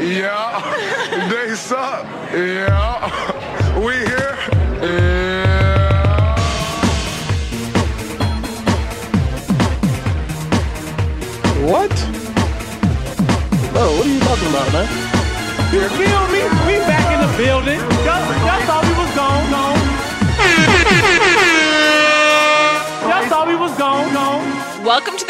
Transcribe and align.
Yeah. 0.00 1.28
They 1.30 1.54
suck. 1.54 2.04
Yeah. 2.32 2.73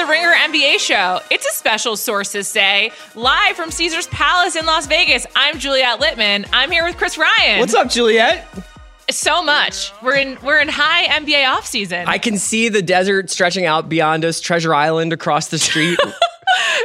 The 0.05 0.11
Ringer 0.11 0.33
NBA 0.33 0.81
show. 0.81 1.21
It's 1.31 1.47
a 1.47 1.53
special 1.53 1.97
Sources 1.97 2.47
Say, 2.47 2.93
live 3.15 3.57
from 3.57 3.71
Caesars 3.71 4.07
Palace 4.09 4.55
in 4.55 4.67
Las 4.67 4.87
Vegas. 4.87 5.27
I'm 5.35 5.59
Juliet 5.59 5.99
Litman. 5.99 6.47
I'm 6.53 6.71
here 6.71 6.85
with 6.85 6.99
Chris 6.99 7.17
Ryan. 7.17 7.59
What's 7.59 7.73
up, 7.73 7.89
Juliet? 7.89 8.47
So 9.09 9.43
much. 9.43 9.93
We're 10.03 10.17
in 10.17 10.37
we're 10.43 10.61
in 10.61 10.69
high 10.69 11.05
NBA 11.05 11.45
offseason. 11.45 12.05
I 12.07 12.19
can 12.19 12.37
see 12.37 12.69
the 12.69 12.83
desert 12.83 13.31
stretching 13.31 13.65
out 13.65 13.89
beyond 13.89 14.27
us, 14.27 14.41
Treasure 14.41 14.75
Island 14.75 15.15
across 15.15 15.49
the 15.49 15.59
street. 15.59 15.99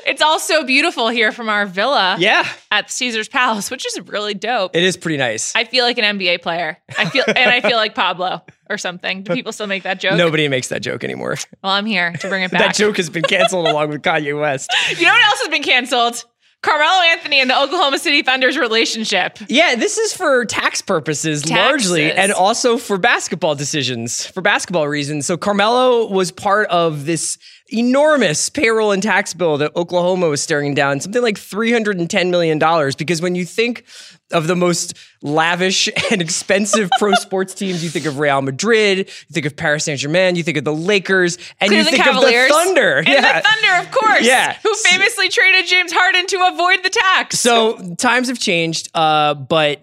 it's 0.06 0.22
all 0.22 0.40
so 0.40 0.64
beautiful 0.64 1.10
here 1.10 1.32
from 1.32 1.50
our 1.50 1.66
villa 1.66 2.18
yeah, 2.20 2.48
at 2.72 2.92
Caesars 2.92 3.28
Palace, 3.28 3.70
which 3.72 3.86
is 3.86 4.00
really 4.08 4.34
dope. 4.34 4.76
it 4.76 4.84
is 4.84 4.98
pretty 4.98 5.18
nice. 5.18 5.56
I 5.56 5.64
feel 5.64 5.86
like 5.86 5.98
an 5.98 6.20
NBA 6.20 6.42
player. 6.42 6.78
I 6.98 7.06
feel 7.06 7.24
and 7.28 7.50
I 7.50 7.62
feel 7.62 7.78
like 7.78 7.96
Pablo 7.96 8.44
or 8.70 8.78
something. 8.78 9.24
Do 9.24 9.34
people 9.34 9.52
still 9.52 9.68
make 9.68 9.84
that 9.84 10.00
joke? 10.00 10.18
Nobody 10.18 10.48
makes 10.48 10.70
that 10.70 10.82
joke 10.82 11.04
anymore. 11.04 11.38
Well, 11.64 11.74
I'm 11.74 11.86
here 11.86 12.14
to 12.14 12.30
bring 12.30 12.44
it 12.44 12.52
back. 12.52 12.62
That 12.62 12.76
joke 12.76 12.98
has 12.98 13.10
been 13.10 13.24
canceled 13.24 13.68
along 13.68 13.90
with 13.90 14.02
Kanye 14.02 14.40
West. 14.40 14.72
You 15.00 15.06
know 15.06 15.14
what 15.14 15.24
else 15.24 15.40
has 15.40 15.50
been 15.50 15.64
canceled? 15.64 16.26
Carmelo 16.62 17.02
Anthony 17.12 17.40
and 17.40 17.50
the 17.50 17.58
Oklahoma 17.58 18.00
City 18.00 18.22
Thunder's 18.22 18.58
relationship. 18.58 19.38
Yeah, 19.48 19.76
this 19.76 19.98
is 19.98 20.14
for 20.14 20.44
tax 20.46 20.82
purposes 20.82 21.50
largely, 21.50 22.12
and 22.12 22.34
also 22.34 22.78
for 22.78 22.98
basketball 22.98 23.56
decisions, 23.56 24.26
for 24.26 24.42
basketball 24.42 24.88
reasons. 24.88 25.26
So 25.26 25.38
Carmelo 25.38 26.12
was 26.12 26.32
part 26.34 26.68
of 26.68 27.06
this 27.06 27.38
enormous 27.72 28.50
payroll 28.50 28.92
and 28.92 29.02
tax 29.02 29.34
bill 29.34 29.58
that 29.58 29.76
Oklahoma 29.76 30.28
was 30.30 30.42
staring 30.42 30.74
down, 30.74 31.00
something 31.00 31.22
like 31.22 31.36
$310 31.36 32.30
million. 32.30 32.60
Because 32.98 33.22
when 33.22 33.36
you 33.36 33.46
think 33.46 33.86
of 34.32 34.48
the 34.48 34.56
most 34.56 34.96
lavish 35.22 35.90
and 36.12 36.22
expensive 36.22 36.90
pro 36.98 37.14
sports 37.16 37.54
teams, 37.54 37.84
you 37.84 37.90
think 37.90 38.06
of 38.06 38.20
Real 38.20 38.42
Madrid, 38.42 38.98
you 38.98 39.34
think 39.34 39.46
of 39.46 39.56
Paris 39.56 39.86
Saint 39.86 40.00
Germain, 40.00 40.36
you 40.36 40.44
think 40.44 40.58
of 40.58 40.64
the 40.64 40.74
Lakers, 40.74 41.38
and 41.60 41.72
you 41.72 41.84
think 41.84 41.98
Cavaliers. 41.98 42.52
of 42.52 42.58
the 42.58 42.64
Thunder. 42.64 42.98
And 43.00 43.08
the 43.08 43.42
Thunder, 43.48 43.88
of 43.88 43.92
course. 43.92 44.26
Yeah. 44.26 44.58
Who 44.64 44.74
famously 44.76 45.30
traded 45.30 45.68
James 45.68 45.92
Harden 45.92 46.28
to 46.28 46.50
avoid 46.54 46.84
the 46.84 46.90
tax. 46.90 47.40
So 47.40 47.96
times 47.96 48.28
have 48.28 48.40
changed, 48.40 48.90
uh, 48.94 49.34
but 49.34 49.80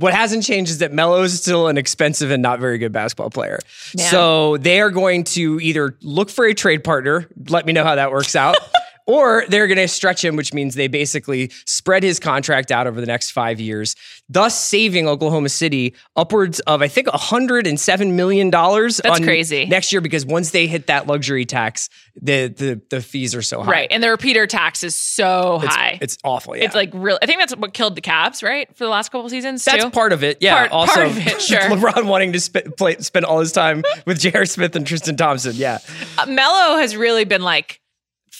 what 0.00 0.14
hasn't 0.14 0.42
changed 0.44 0.70
is 0.70 0.78
that 0.78 0.92
Melo 0.92 1.22
is 1.22 1.38
still 1.38 1.68
an 1.68 1.76
expensive 1.76 2.30
and 2.30 2.42
not 2.42 2.58
very 2.58 2.78
good 2.78 2.90
basketball 2.90 3.28
player. 3.28 3.58
Yeah. 3.94 4.10
So 4.10 4.56
they 4.56 4.80
are 4.80 4.90
going 4.90 5.24
to 5.24 5.60
either 5.60 5.94
look 6.00 6.30
for 6.30 6.46
a 6.46 6.54
trade 6.54 6.82
partner, 6.84 7.28
let 7.48 7.66
me 7.66 7.74
know 7.74 7.84
how 7.84 7.96
that 7.96 8.10
works 8.10 8.34
out, 8.34 8.56
or 9.10 9.44
they're 9.48 9.66
going 9.66 9.78
to 9.78 9.88
stretch 9.88 10.24
him, 10.24 10.36
which 10.36 10.54
means 10.54 10.74
they 10.74 10.88
basically 10.88 11.50
spread 11.66 12.02
his 12.02 12.20
contract 12.20 12.70
out 12.70 12.86
over 12.86 13.00
the 13.00 13.06
next 13.06 13.30
five 13.32 13.60
years, 13.60 13.96
thus 14.28 14.58
saving 14.58 15.08
Oklahoma 15.08 15.48
City 15.48 15.94
upwards 16.16 16.60
of, 16.60 16.82
I 16.82 16.88
think, 16.88 17.08
$107 17.08 18.12
million 18.12 18.50
That's 18.50 19.20
crazy. 19.20 19.66
next 19.66 19.92
year 19.92 20.00
because 20.00 20.24
once 20.24 20.50
they 20.50 20.66
hit 20.66 20.86
that 20.86 21.06
luxury 21.06 21.44
tax, 21.44 21.88
the, 22.20 22.48
the, 22.48 22.80
the 22.90 23.00
fees 23.00 23.34
are 23.34 23.42
so 23.42 23.62
high. 23.62 23.70
right. 23.72 23.88
And 23.90 24.02
the 24.02 24.10
repeater 24.10 24.46
tax 24.46 24.82
is 24.82 24.94
so 24.94 25.60
It's, 25.62 25.74
high. 25.74 25.98
it's 26.00 26.16
awful. 26.24 26.56
Yeah. 26.56 26.64
It's 26.64 26.74
like 26.74 26.90
real. 26.92 27.18
I 27.22 27.26
think 27.26 27.38
that's 27.40 27.56
what 27.56 27.74
killed 27.74 27.94
the 27.96 28.00
Cavs, 28.02 28.42
right? 28.42 28.68
For 28.76 28.84
the 28.84 28.90
last 28.90 29.10
couple 29.10 29.28
seasons, 29.28 29.64
That's 29.64 29.82
too. 29.84 29.90
part 29.90 30.12
of 30.12 30.22
it. 30.22 30.38
Yeah. 30.40 30.56
Part- 30.58 30.70
also, 30.72 30.94
part 30.94 31.06
of 31.06 31.26
it, 31.26 31.42
sure. 31.42 31.60
LeBron 31.60 32.06
wanting 32.06 32.32
to 32.34 32.40
sp- 32.40 32.76
play, 32.76 32.96
spend 32.98 33.24
all 33.24 33.40
his 33.40 33.52
time 33.52 33.82
with 34.06 34.20
J.R. 34.20 34.44
Smith 34.46 34.76
and 34.76 34.86
Tristan 34.86 35.16
Thompson. 35.16 35.52
Yeah. 35.56 35.78
Uh, 36.18 36.26
Melo 36.26 36.76
has 36.76 36.94
really 36.96 37.24
been 37.24 37.42
like, 37.42 37.80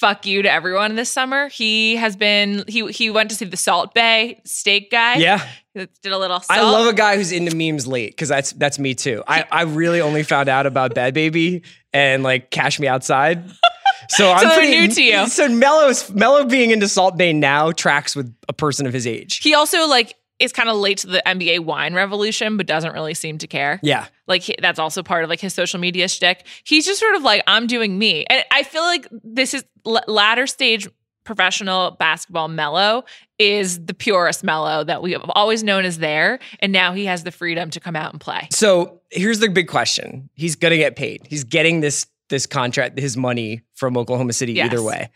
fuck 0.00 0.24
you 0.24 0.42
to 0.42 0.50
everyone 0.50 0.96
this 0.96 1.10
summer. 1.10 1.48
He 1.48 1.96
has 1.96 2.16
been, 2.16 2.64
he 2.66 2.90
he 2.90 3.10
went 3.10 3.28
to 3.30 3.36
see 3.36 3.44
the 3.44 3.56
Salt 3.56 3.94
Bae 3.94 4.40
steak 4.44 4.90
guy. 4.90 5.16
Yeah. 5.16 5.46
Did 5.74 5.88
a 6.06 6.18
little 6.18 6.40
salt. 6.40 6.58
I 6.58 6.62
love 6.62 6.86
a 6.86 6.92
guy 6.92 7.16
who's 7.16 7.30
into 7.30 7.54
memes 7.54 7.86
late 7.86 8.10
because 8.10 8.28
that's 8.28 8.52
that's 8.52 8.78
me 8.78 8.94
too. 8.94 9.22
I, 9.28 9.44
I 9.52 9.62
really 9.62 10.00
only 10.00 10.24
found 10.24 10.48
out 10.48 10.66
about 10.66 10.94
Bhad 10.94 11.12
Bhabie 11.12 11.64
and 11.92 12.24
like 12.24 12.50
Cash 12.50 12.80
Me 12.80 12.88
Outside. 12.88 13.44
So 14.08 14.28
I'm 14.28 14.42
they're 14.42 14.56
pretty 14.56 14.70
new 14.72 14.88
to 14.88 15.02
you. 15.02 15.28
So 15.28 15.48
Melo's 15.48 16.10
Melo 16.10 16.44
being 16.44 16.72
into 16.72 16.88
Salt 16.88 17.16
Bae 17.16 17.30
now 17.30 17.70
tracks 17.70 18.16
with 18.16 18.34
a 18.48 18.52
person 18.52 18.86
of 18.86 18.92
his 18.92 19.06
age. 19.06 19.38
He 19.38 19.54
also 19.54 19.86
like 19.86 20.14
is 20.40 20.52
kind 20.52 20.68
of 20.68 20.76
late 20.76 20.98
to 20.98 21.06
the 21.06 21.22
NBA 21.26 21.60
wine 21.60 21.94
revolution, 21.94 22.56
but 22.56 22.66
doesn't 22.66 22.92
really 22.92 23.14
seem 23.14 23.38
to 23.38 23.46
care. 23.46 23.78
Yeah. 23.82 24.06
Like 24.26 24.42
he, 24.42 24.56
that's 24.60 24.78
also 24.78 25.02
part 25.02 25.22
of 25.22 25.30
like 25.30 25.40
his 25.40 25.54
social 25.54 25.78
media 25.78 26.08
shtick. 26.08 26.46
He's 26.64 26.86
just 26.86 26.98
sort 26.98 27.14
of 27.14 27.22
like 27.22 27.42
I'm 27.46 27.66
doing 27.66 27.98
me, 27.98 28.24
and 28.28 28.44
I 28.50 28.62
feel 28.64 28.82
like 28.82 29.06
this 29.22 29.54
is 29.54 29.64
l- 29.86 30.02
latter 30.08 30.46
stage 30.46 30.88
professional 31.22 31.92
basketball 31.92 32.48
Melo 32.48 33.04
is 33.38 33.84
the 33.84 33.94
purest 33.94 34.42
Melo 34.42 34.82
that 34.84 35.02
we 35.02 35.12
have 35.12 35.22
always 35.34 35.62
known 35.62 35.84
as 35.84 35.98
there, 35.98 36.38
and 36.60 36.72
now 36.72 36.92
he 36.92 37.04
has 37.04 37.22
the 37.24 37.30
freedom 37.30 37.70
to 37.70 37.78
come 37.80 37.94
out 37.94 38.12
and 38.12 38.20
play. 38.20 38.48
So 38.50 39.00
here's 39.10 39.38
the 39.38 39.48
big 39.48 39.68
question. 39.68 40.30
He's 40.34 40.56
gonna 40.56 40.76
get 40.78 40.96
paid. 40.96 41.26
He's 41.28 41.44
getting 41.44 41.80
this 41.80 42.06
this 42.30 42.46
contract, 42.46 42.98
his 42.98 43.16
money 43.16 43.60
from 43.74 43.96
Oklahoma 43.98 44.32
City 44.32 44.52
Yes. 44.54 44.66
either 44.72 44.82
way. 44.82 45.10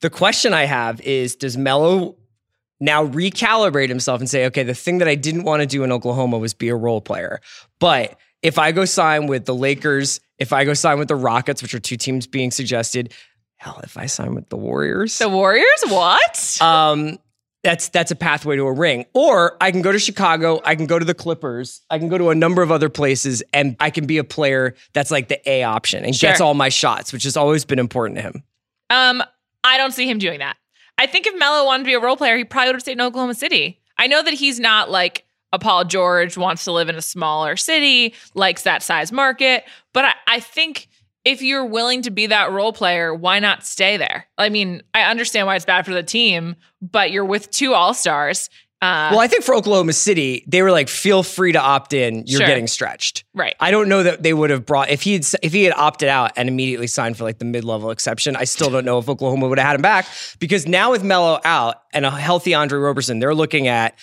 The 0.00 0.10
question 0.10 0.52
I 0.52 0.64
have 0.64 1.00
is 1.00 1.34
does 1.36 1.56
Melo 1.56 2.16
now 2.80 3.06
recalibrate 3.06 3.88
himself 3.88 4.20
and 4.20 4.28
say, 4.30 4.46
okay, 4.46 4.62
the 4.62 4.74
thing 4.74 4.98
that 4.98 5.08
I 5.08 5.14
didn't 5.14 5.44
want 5.44 5.60
to 5.62 5.66
do 5.66 5.82
in 5.82 5.92
Oklahoma 5.92 6.38
was 6.38 6.54
be 6.54 6.68
a 6.68 6.76
role 6.76 7.00
player. 7.00 7.40
But 7.80 8.18
if 8.42 8.58
I 8.58 8.72
go 8.72 8.84
sign 8.84 9.26
with 9.26 9.46
the 9.46 9.54
Lakers, 9.54 10.20
if 10.38 10.52
I 10.52 10.64
go 10.64 10.74
sign 10.74 10.98
with 10.98 11.08
the 11.08 11.16
Rockets, 11.16 11.62
which 11.62 11.74
are 11.74 11.80
two 11.80 11.96
teams 11.96 12.26
being 12.26 12.50
suggested, 12.50 13.12
hell, 13.56 13.80
if 13.82 13.96
I 13.96 14.06
sign 14.06 14.34
with 14.34 14.48
the 14.48 14.56
Warriors, 14.56 15.18
The 15.18 15.28
Warriors, 15.28 15.84
what? 15.88 16.58
um, 16.62 17.18
that's 17.64 17.88
that's 17.88 18.12
a 18.12 18.16
pathway 18.16 18.54
to 18.54 18.62
a 18.62 18.72
ring. 18.72 19.04
Or 19.14 19.56
I 19.60 19.72
can 19.72 19.82
go 19.82 19.90
to 19.90 19.98
Chicago, 19.98 20.60
I 20.64 20.76
can 20.76 20.86
go 20.86 20.98
to 20.98 21.04
the 21.04 21.14
Clippers, 21.14 21.82
I 21.90 21.98
can 21.98 22.08
go 22.08 22.16
to 22.16 22.30
a 22.30 22.34
number 22.34 22.62
of 22.62 22.70
other 22.70 22.88
places, 22.88 23.42
and 23.52 23.76
I 23.80 23.90
can 23.90 24.06
be 24.06 24.18
a 24.18 24.24
player 24.24 24.76
that's 24.92 25.10
like 25.10 25.26
the 25.26 25.50
A 25.50 25.64
option 25.64 26.04
and 26.04 26.16
gets 26.16 26.40
all 26.40 26.54
my 26.54 26.68
shots, 26.68 27.12
which 27.12 27.24
has 27.24 27.36
always 27.36 27.64
been 27.64 27.80
important 27.80 28.18
to 28.18 28.22
him. 28.22 28.44
Um, 28.90 29.22
I 29.64 29.76
don't 29.76 29.92
see 29.92 30.08
him 30.08 30.18
doing 30.18 30.38
that. 30.38 30.56
I 30.98 31.06
think 31.06 31.26
if 31.26 31.38
Melo 31.38 31.64
wanted 31.64 31.84
to 31.84 31.86
be 31.86 31.94
a 31.94 32.00
role 32.00 32.16
player, 32.16 32.36
he 32.36 32.44
probably 32.44 32.68
would 32.68 32.76
have 32.76 32.82
stayed 32.82 32.92
in 32.92 33.00
Oklahoma 33.00 33.34
City. 33.34 33.80
I 33.96 34.08
know 34.08 34.22
that 34.22 34.34
he's 34.34 34.58
not 34.58 34.90
like 34.90 35.24
a 35.52 35.58
Paul 35.58 35.84
George, 35.84 36.36
wants 36.36 36.64
to 36.64 36.72
live 36.72 36.88
in 36.88 36.96
a 36.96 37.02
smaller 37.02 37.56
city, 37.56 38.14
likes 38.34 38.62
that 38.62 38.82
size 38.82 39.12
market. 39.12 39.64
But 39.94 40.04
I, 40.04 40.14
I 40.26 40.40
think 40.40 40.88
if 41.24 41.42
you're 41.42 41.64
willing 41.64 42.02
to 42.02 42.10
be 42.10 42.26
that 42.26 42.52
role 42.52 42.72
player, 42.72 43.14
why 43.14 43.38
not 43.38 43.64
stay 43.64 43.96
there? 43.96 44.26
I 44.36 44.48
mean, 44.48 44.82
I 44.94 45.02
understand 45.02 45.46
why 45.46 45.56
it's 45.56 45.64
bad 45.64 45.84
for 45.84 45.94
the 45.94 46.02
team, 46.02 46.56
but 46.82 47.10
you're 47.10 47.24
with 47.24 47.50
two 47.50 47.74
All 47.74 47.94
Stars. 47.94 48.50
Uh, 48.80 49.08
Well, 49.10 49.20
I 49.20 49.26
think 49.26 49.42
for 49.44 49.54
Oklahoma 49.54 49.92
City, 49.92 50.44
they 50.46 50.62
were 50.62 50.70
like, 50.70 50.88
feel 50.88 51.22
free 51.22 51.52
to 51.52 51.60
opt 51.60 51.92
in. 51.92 52.24
You're 52.26 52.38
Sure. 52.40 52.46
getting 52.46 52.66
stretched. 52.68 53.24
right. 53.34 53.56
I 53.58 53.70
don't 53.72 53.88
know 53.88 54.02
that 54.04 54.22
they 54.22 54.32
would 54.32 54.50
have 54.50 54.64
brought 54.66 54.90
if 54.90 55.02
he 55.02 55.14
had 55.14 55.26
if 55.42 55.52
he 55.52 55.64
had 55.64 55.72
opted 55.76 56.08
out 56.08 56.32
and 56.36 56.48
immediately 56.48 56.86
signed 56.86 57.16
for 57.16 57.24
like 57.24 57.38
the 57.38 57.44
mid 57.44 57.64
level 57.64 57.90
exception. 57.90 58.36
I 58.36 58.44
still 58.44 58.70
don't 58.70 58.84
know 58.84 58.98
if 58.98 59.08
Oklahoma 59.08 59.48
would 59.48 59.58
have 59.58 59.66
had 59.66 59.74
him 59.76 59.82
back 59.82 60.06
because 60.38 60.66
now 60.66 60.90
with 60.92 61.02
Melo 61.02 61.40
out 61.44 61.82
and 61.92 62.06
a 62.06 62.10
healthy 62.10 62.54
Andre 62.54 62.78
Roberson, 62.78 63.18
they're 63.18 63.34
looking 63.34 63.66
at 63.68 63.98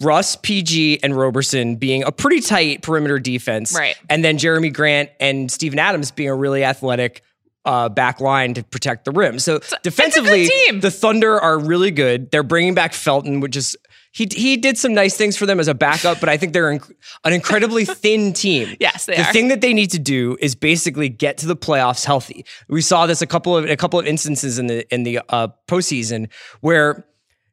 Russ, 0.00 0.36
PG, 0.36 1.00
and 1.04 1.16
Roberson 1.16 1.76
being 1.76 2.02
a 2.02 2.10
pretty 2.10 2.40
tight 2.40 2.82
perimeter 2.82 3.18
defense, 3.20 3.72
Right. 3.74 3.96
And 4.10 4.24
then 4.24 4.36
Jerami 4.36 4.72
Grant 4.72 5.10
and 5.20 5.50
Steven 5.50 5.78
Adams 5.78 6.10
being 6.10 6.28
a 6.28 6.34
really 6.34 6.64
athletic. 6.64 7.22
Uh, 7.64 7.88
back 7.88 8.20
line 8.20 8.54
to 8.54 8.64
protect 8.64 9.04
the 9.04 9.12
rim. 9.12 9.38
So, 9.38 9.60
defensively, 9.84 10.48
team. 10.48 10.80
the 10.80 10.90
Thunder 10.90 11.40
are 11.40 11.56
really 11.56 11.92
good. 11.92 12.28
They're 12.32 12.42
bringing 12.42 12.74
back 12.74 12.92
Felton, 12.92 13.38
which 13.38 13.54
is 13.56 13.76
he 14.12 14.28
he 14.30 14.56
did 14.58 14.76
some 14.76 14.92
nice 14.94 15.16
things 15.16 15.36
for 15.36 15.46
them 15.46 15.58
as 15.58 15.68
a 15.68 15.74
backup, 15.74 16.20
but 16.20 16.28
I 16.28 16.36
think 16.36 16.52
they're 16.52 16.78
inc- 16.78 16.92
an 17.24 17.32
incredibly 17.32 17.84
thin 18.02 18.32
team. 18.32 18.76
Yes, 18.78 19.06
they 19.06 19.16
the 19.16 19.22
are. 19.22 19.32
thing 19.32 19.48
that 19.48 19.60
they 19.62 19.72
need 19.72 19.90
to 19.92 19.98
do 19.98 20.36
is 20.40 20.54
basically 20.54 21.08
get 21.08 21.38
to 21.38 21.46
the 21.46 21.56
playoffs 21.56 22.04
healthy. 22.04 22.44
We 22.68 22.82
saw 22.82 23.06
this 23.06 23.22
a 23.22 23.26
couple 23.26 23.56
of 23.56 23.64
a 23.64 23.76
couple 23.76 23.98
of 23.98 24.06
instances 24.06 24.58
in 24.58 24.66
the 24.66 24.94
in 24.94 25.02
the 25.02 25.20
uh, 25.30 25.48
postseason 25.66 26.28
where 26.60 27.06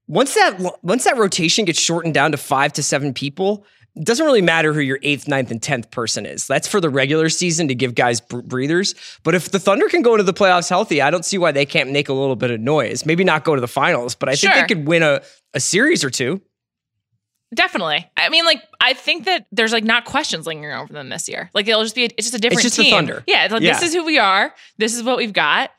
once 0.07 0.35
that 0.35 0.59
once 0.83 1.05
that 1.05 1.17
rotation 1.17 1.65
gets 1.65 1.79
shortened 1.79 2.13
down 2.13 2.31
to 2.31 2.37
five 2.37 2.73
to 2.73 2.83
seven 2.83 3.13
people, 3.13 3.65
it 3.95 4.05
doesn't 4.05 4.25
really 4.25 4.41
matter 4.41 4.73
who 4.73 4.81
your 4.81 4.99
eighth, 5.01 5.27
ninth, 5.27 5.51
and 5.51 5.61
tenth 5.61 5.91
person 5.91 6.25
is. 6.25 6.45
That's 6.45 6.67
for 6.67 6.81
the 6.81 6.89
regular 6.89 7.29
season 7.29 7.67
to 7.69 7.75
give 7.75 7.95
guys 7.95 8.19
br- 8.19 8.41
breathers. 8.41 8.95
But 9.23 9.33
if 9.35 9.51
the 9.51 9.59
Thunder 9.59 9.87
can 9.87 10.01
go 10.01 10.13
into 10.13 10.23
the 10.23 10.33
playoffs 10.33 10.67
healthy, 10.69 11.01
I 11.01 11.09
don't 11.09 11.23
see 11.25 11.37
why 11.37 11.51
they 11.51 11.65
can't 11.65 11.91
make 11.91 12.09
a 12.09 12.13
little 12.13 12.35
bit 12.35 12.51
of 12.51 12.59
noise. 12.59 13.05
Maybe 13.05 13.23
not 13.23 13.43
go 13.43 13.55
to 13.55 13.61
the 13.61 13.67
finals, 13.67 14.15
but 14.15 14.29
I 14.29 14.35
think 14.35 14.53
they 14.53 14.65
could 14.75 14.87
win 14.87 15.03
a, 15.03 15.21
a 15.53 15.59
series 15.59 16.03
or 16.03 16.09
two. 16.09 16.41
Definitely. 17.53 18.07
I 18.15 18.29
mean, 18.29 18.45
like, 18.45 18.61
I 18.79 18.93
think 18.93 19.25
that 19.25 19.47
there's 19.51 19.71
like 19.73 19.83
not 19.83 20.05
questions 20.05 20.45
lingering 20.45 20.75
over 20.75 20.93
them 20.93 21.09
this 21.09 21.27
year. 21.27 21.49
Like, 21.53 21.67
it'll 21.67 21.83
just 21.83 21.95
be, 21.95 22.03
it's 22.05 22.15
just 22.27 22.35
a 22.35 22.39
different 22.39 22.63
It's 22.63 22.75
just 22.75 22.77
the 22.77 22.83
team. 22.83 22.93
Thunder. 22.93 23.23
Yeah. 23.27 23.45
It's 23.45 23.53
like, 23.53 23.63
Yeah. 23.63 23.73
this 23.73 23.83
is 23.83 23.93
who 23.95 24.03
we 24.05 24.19
are. 24.19 24.53
This 24.77 24.95
is 24.95 25.03
what 25.03 25.17
we've 25.17 25.33
got. 25.33 25.71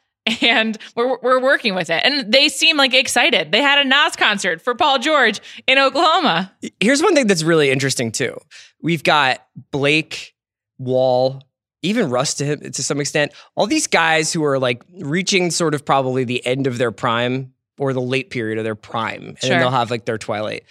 and 0.43 0.77
we're 0.97 1.17
we're 1.23 1.41
working 1.41 1.75
with 1.75 1.89
it. 1.89 2.03
And 2.05 2.31
they 2.31 2.51
seem 2.51 2.77
like 2.77 2.93
excited. 2.93 3.53
They 3.53 3.63
had 3.63 3.79
a 3.79 3.89
Nas 3.89 4.17
concert 4.17 4.61
for 4.61 4.75
Paul 4.75 4.99
George 4.99 5.41
in 5.67 5.79
Oklahoma. 5.79 6.53
Here's 6.79 7.03
one 7.03 7.15
thing 7.15 7.27
that's 7.27 7.43
really 7.43 7.71
interesting 7.71 8.13
too. 8.13 8.37
We've 8.83 9.03
got 9.03 9.39
Blake, 9.71 10.35
Wall, 10.79 11.43
even 11.83 12.11
Russ 12.11 12.35
to, 12.35 12.45
him, 12.45 12.61
to 12.61 12.83
some 12.83 13.01
extent. 13.01 13.33
All 13.57 13.67
these 13.67 13.87
guys 13.87 14.31
who 14.31 14.45
are 14.45 14.59
like 14.59 14.83
reaching 15.01 15.51
sort 15.51 15.75
of 15.75 15.87
probably 15.87 16.25
the 16.25 16.45
end 16.45 16.67
of 16.67 16.77
their 16.77 16.93
prime 16.93 17.55
or 17.79 17.95
the 17.95 18.03
late 18.03 18.29
period 18.29 18.59
of 18.59 18.65
their 18.65 18.75
prime, 18.75 19.23
and 19.29 19.39
Sure. 19.41 19.51
then 19.51 19.61
they'll 19.61 19.71
have 19.71 19.91
like 19.91 20.05
their 20.05 20.19
twilight. 20.19 20.65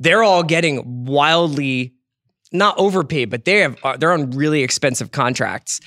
They're 0.00 0.22
all 0.22 0.42
getting 0.42 1.04
wildly 1.04 1.94
not 2.52 2.78
overpaid, 2.78 3.30
but 3.30 3.44
they 3.44 3.58
have 3.58 3.76
uh, 3.84 3.96
they're 3.96 4.12
on 4.12 4.30
really 4.30 4.62
expensive 4.62 5.10
contracts. 5.10 5.80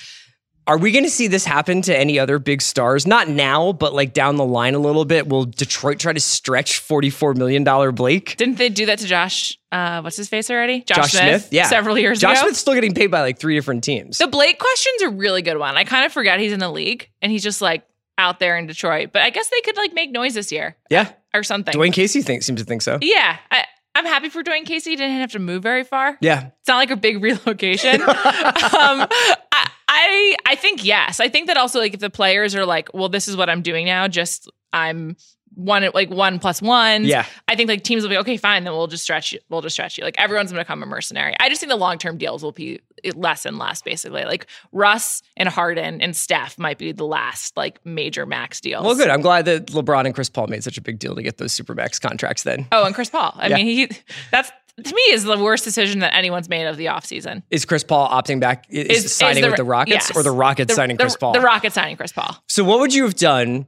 Are 0.68 0.78
we 0.78 0.92
going 0.92 1.02
to 1.02 1.10
see 1.10 1.26
this 1.26 1.44
happen 1.44 1.82
to 1.82 1.98
any 1.98 2.20
other 2.20 2.38
big 2.38 2.62
stars? 2.62 3.04
Not 3.04 3.28
now, 3.28 3.72
but 3.72 3.94
like 3.94 4.12
down 4.12 4.36
the 4.36 4.44
line 4.44 4.74
a 4.74 4.78
little 4.78 5.04
bit. 5.04 5.28
Will 5.28 5.44
Detroit 5.44 5.98
try 5.98 6.12
to 6.12 6.20
stretch 6.20 6.78
forty-four 6.78 7.34
million 7.34 7.64
dollar 7.64 7.90
Blake? 7.90 8.36
Didn't 8.36 8.58
they 8.58 8.68
do 8.68 8.86
that 8.86 9.00
to 9.00 9.06
Josh? 9.06 9.58
Uh, 9.72 10.02
what's 10.02 10.16
his 10.16 10.28
face 10.28 10.50
already? 10.50 10.82
Josh, 10.82 10.96
Josh 10.96 11.12
Smith, 11.12 11.48
yeah, 11.50 11.64
several 11.66 11.98
years 11.98 12.20
Josh 12.20 12.30
ago. 12.30 12.34
Josh 12.34 12.44
Smith's 12.44 12.60
still 12.60 12.74
getting 12.74 12.94
paid 12.94 13.08
by 13.08 13.22
like 13.22 13.40
three 13.40 13.56
different 13.56 13.82
teams. 13.82 14.18
The 14.18 14.28
Blake 14.28 14.60
question's 14.60 15.02
a 15.02 15.08
really 15.08 15.42
good 15.42 15.56
one. 15.56 15.76
I 15.76 15.82
kind 15.82 16.06
of 16.06 16.12
forget 16.12 16.38
he's 16.38 16.52
in 16.52 16.60
the 16.60 16.70
league 16.70 17.10
and 17.20 17.32
he's 17.32 17.42
just 17.42 17.60
like 17.60 17.82
out 18.16 18.38
there 18.38 18.56
in 18.56 18.66
Detroit. 18.66 19.10
But 19.12 19.22
I 19.22 19.30
guess 19.30 19.48
they 19.48 19.62
could 19.62 19.76
like 19.76 19.94
make 19.94 20.12
noise 20.12 20.34
this 20.34 20.52
year 20.52 20.76
yeah, 20.90 21.10
or 21.34 21.42
something. 21.42 21.74
Dwane 21.74 21.92
Casey 21.92 22.22
thinks 22.22 22.46
seems 22.46 22.60
to 22.60 22.66
think 22.66 22.82
so. 22.82 22.98
yeah, 23.00 23.38
I, 23.50 23.64
I'm 23.94 24.06
happy 24.06 24.28
for 24.28 24.42
Dwane 24.42 24.64
Casey. 24.64 24.90
He 24.90 24.96
didn't 24.96 25.18
have 25.20 25.32
to 25.32 25.38
move 25.38 25.62
very 25.62 25.84
far. 25.84 26.16
Yeah, 26.20 26.46
It's 26.60 26.68
not 26.68 26.76
like 26.76 26.90
a 26.90 26.96
big 26.96 27.22
relocation. 27.22 28.00
um, 28.02 28.08
I, 28.10 29.68
I 29.88 30.36
I 30.46 30.54
think 30.56 30.84
yes. 30.84 31.20
I 31.20 31.28
think 31.28 31.46
that 31.48 31.56
also 31.56 31.78
like 31.78 31.94
if 31.94 32.00
the 32.00 32.10
players 32.10 32.54
are 32.54 32.64
like, 32.64 32.88
well, 32.94 33.08
this 33.08 33.28
is 33.28 33.36
what 33.36 33.50
I'm 33.50 33.62
doing 33.62 33.86
now. 33.86 34.08
Just 34.08 34.50
I'm 34.72 35.16
one 35.54 35.88
like 35.94 36.10
one 36.10 36.38
plus 36.38 36.62
one. 36.62 37.04
Yeah. 37.04 37.26
I 37.48 37.56
think 37.56 37.68
like 37.68 37.84
teams 37.84 38.02
will 38.02 38.10
be 38.10 38.16
okay. 38.18 38.36
Fine, 38.38 38.64
then 38.64 38.72
we'll 38.72 38.86
just 38.86 39.02
stretch 39.04 39.32
you. 39.32 39.40
We'll 39.50 39.60
just 39.60 39.74
stretch 39.74 39.98
you. 39.98 40.04
Like 40.04 40.18
everyone's 40.18 40.50
going 40.50 40.60
to 40.60 40.64
become 40.64 40.82
a 40.82 40.86
mercenary. 40.86 41.34
I 41.38 41.48
just 41.48 41.60
think 41.60 41.70
the 41.70 41.76
long 41.76 41.98
term 41.98 42.16
deals 42.16 42.42
will 42.42 42.52
be 42.52 42.80
less 43.14 43.44
and 43.46 43.58
less. 43.58 43.82
Basically, 43.82 44.24
like 44.24 44.46
Russ 44.72 45.22
and 45.36 45.48
Harden 45.48 46.00
and 46.00 46.14
Steph 46.16 46.58
might 46.58 46.78
be 46.78 46.92
the 46.92 47.04
last 47.06 47.56
like 47.56 47.84
major 47.84 48.26
max 48.26 48.60
deals. 48.60 48.84
well, 48.84 48.94
good. 48.94 49.08
I'm 49.08 49.20
glad 49.22 49.44
that 49.46 49.66
LeBron 49.66 50.06
and 50.06 50.14
Chris 50.14 50.28
Paul 50.30 50.46
made 50.48 50.62
such 50.64 50.78
a 50.78 50.82
big 50.82 50.98
deal 50.98 51.14
to 51.14 51.22
get 51.22 51.38
those 51.38 51.52
super 51.52 51.74
max 51.74 51.98
contracts. 51.98 52.42
Then 52.42 52.66
Oh, 52.72 52.84
and 52.84 52.94
Chris 52.94 53.10
Paul. 53.10 53.32
I 53.36 53.48
Yeah. 53.48 53.56
mean, 53.56 53.66
he 53.66 53.88
that's 54.30 54.50
to 54.82 54.94
me 54.94 55.02
is 55.10 55.24
the 55.24 55.36
worst 55.38 55.64
decision 55.64 55.98
that 56.00 56.14
anyone's 56.14 56.48
made 56.48 56.66
of 56.66 56.76
the 56.78 56.86
offseason. 56.86 57.42
is 57.50 57.64
Chris 57.66 57.84
Paul 57.84 58.08
opting 58.08 58.40
back? 58.40 58.64
Is, 58.70 59.14
signing 59.14 59.44
with 59.44 59.56
the 59.56 59.64
Rockets 59.64 60.08
yes. 60.08 60.16
or 60.16 60.22
the 60.22 60.30
Rockets 60.30 60.68
The- 60.68 60.74
signing 60.76 60.96
the- 60.96 61.02
Chris 61.04 61.16
Paul? 61.16 61.32
The 61.34 61.40
Rockets 61.42 61.74
signing 61.74 61.96
Chris 61.96 62.12
Paul. 62.12 62.42
so, 62.48 62.64
what 62.64 62.78
would 62.80 62.94
you 62.94 63.02
have 63.04 63.14
done 63.14 63.66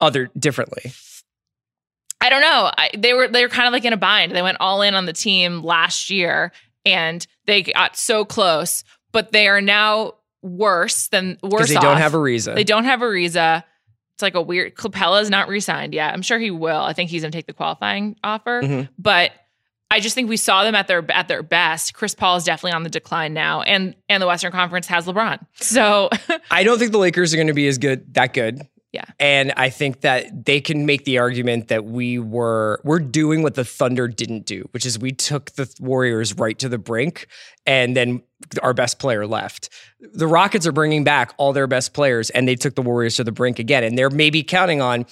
other 0.00 0.30
differently? 0.38 0.92
I 2.20 2.28
don't 2.30 2.42
know. 2.42 2.70
I, 2.76 2.90
they 2.96 3.14
were 3.14 3.26
they 3.28 3.42
were 3.42 3.48
kind 3.48 3.66
of 3.66 3.72
like 3.72 3.84
in 3.84 3.92
a 3.92 3.96
bind. 3.96 4.32
They 4.32 4.42
went 4.42 4.58
all 4.60 4.82
in 4.82 4.94
on 4.94 5.06
the 5.06 5.12
team 5.12 5.62
last 5.62 6.08
year, 6.10 6.52
and 6.84 7.26
they 7.46 7.62
got 7.62 7.96
so 7.96 8.24
close, 8.24 8.84
but 9.12 9.32
they 9.32 9.48
are 9.48 9.60
now 9.60 10.14
worse 10.42 11.08
than 11.08 11.38
worse. 11.42 11.68
They 11.68 11.74
don't 11.74 11.86
off. 11.86 11.98
have 11.98 12.12
Ariza. 12.12 12.54
They 12.54 12.64
don't 12.64 12.84
have 12.84 13.02
a 13.02 13.04
Ariza. 13.06 13.64
It's 14.14 14.22
like 14.22 14.34
a 14.34 14.42
weird. 14.42 14.74
Capela's 14.74 15.30
not 15.30 15.48
re-signed 15.48 15.94
yet. 15.94 16.12
I'm 16.12 16.22
sure 16.22 16.38
he 16.38 16.50
will. 16.50 16.80
I 16.82 16.92
think 16.92 17.10
he's 17.10 17.22
going 17.22 17.32
to 17.32 17.38
take 17.38 17.46
the 17.46 17.52
qualifying 17.54 18.16
offer, 18.24 18.62
Mhm. 18.62 18.88
but. 18.98 19.32
I 19.94 20.00
just 20.00 20.14
think 20.14 20.30
we 20.30 20.38
saw 20.38 20.64
them 20.64 20.74
at 20.74 20.88
their 20.88 21.04
at 21.12 21.28
their 21.28 21.42
best. 21.42 21.92
Chris 21.92 22.14
Paul 22.14 22.36
is 22.36 22.44
definitely 22.44 22.72
on 22.72 22.82
the 22.82 22.88
decline 22.88 23.34
now, 23.34 23.60
and 23.60 23.94
and 24.08 24.22
the 24.22 24.26
Western 24.26 24.50
Conference 24.50 24.86
has 24.86 25.04
LeBron. 25.04 25.38
So 25.56 26.08
I 26.50 26.62
don't 26.64 26.78
think 26.78 26.92
the 26.92 26.98
Lakers 26.98 27.34
are 27.34 27.36
going 27.36 27.48
to 27.48 27.52
be 27.52 27.66
as 27.68 27.76
good, 27.76 28.14
that 28.14 28.32
good. 28.32 28.62
Yeah. 28.92 29.04
And 29.18 29.52
I 29.56 29.70
think 29.70 30.02
that 30.02 30.44
they 30.44 30.60
can 30.60 30.84
make 30.84 31.06
the 31.06 31.16
argument 31.18 31.68
that 31.68 31.86
we 31.86 32.18
were 32.18 32.78
we're 32.84 32.98
doing 32.98 33.42
what 33.42 33.54
the 33.54 33.64
Thunder 33.64 34.06
didn't 34.06 34.44
do, 34.44 34.68
which 34.72 34.84
is 34.84 34.98
we 34.98 35.12
took 35.12 35.52
the 35.52 35.72
Warriors 35.80 36.34
right 36.34 36.58
to 36.58 36.68
the 36.68 36.76
brink 36.76 37.26
and 37.64 37.96
then 37.96 38.22
our 38.62 38.74
best 38.74 38.98
player 38.98 39.26
left. 39.26 39.70
The 39.98 40.26
Rockets 40.26 40.66
are 40.66 40.72
bringing 40.72 41.04
back 41.04 41.32
all 41.38 41.54
their 41.54 41.66
best 41.66 41.94
players 41.94 42.28
and 42.30 42.46
they 42.46 42.54
took 42.54 42.74
the 42.74 42.82
Warriors 42.82 43.16
to 43.16 43.24
the 43.24 43.32
brink 43.32 43.58
again 43.58 43.82
and 43.82 43.96
they're 43.96 44.10
maybe 44.10 44.42
counting 44.42 44.82
on 44.82 45.06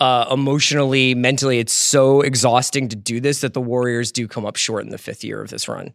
uh, 0.00 0.26
emotionally, 0.30 1.14
mentally, 1.14 1.58
it's 1.58 1.72
so 1.72 2.20
exhausting 2.20 2.88
to 2.88 2.96
do 2.96 3.20
this 3.20 3.40
that 3.40 3.54
the 3.54 3.60
Warriors 3.60 4.12
do 4.12 4.28
come 4.28 4.46
up 4.46 4.56
short 4.56 4.84
in 4.84 4.90
the 4.90 4.98
fifth 4.98 5.24
year 5.24 5.40
of 5.40 5.50
this 5.50 5.68
run. 5.68 5.94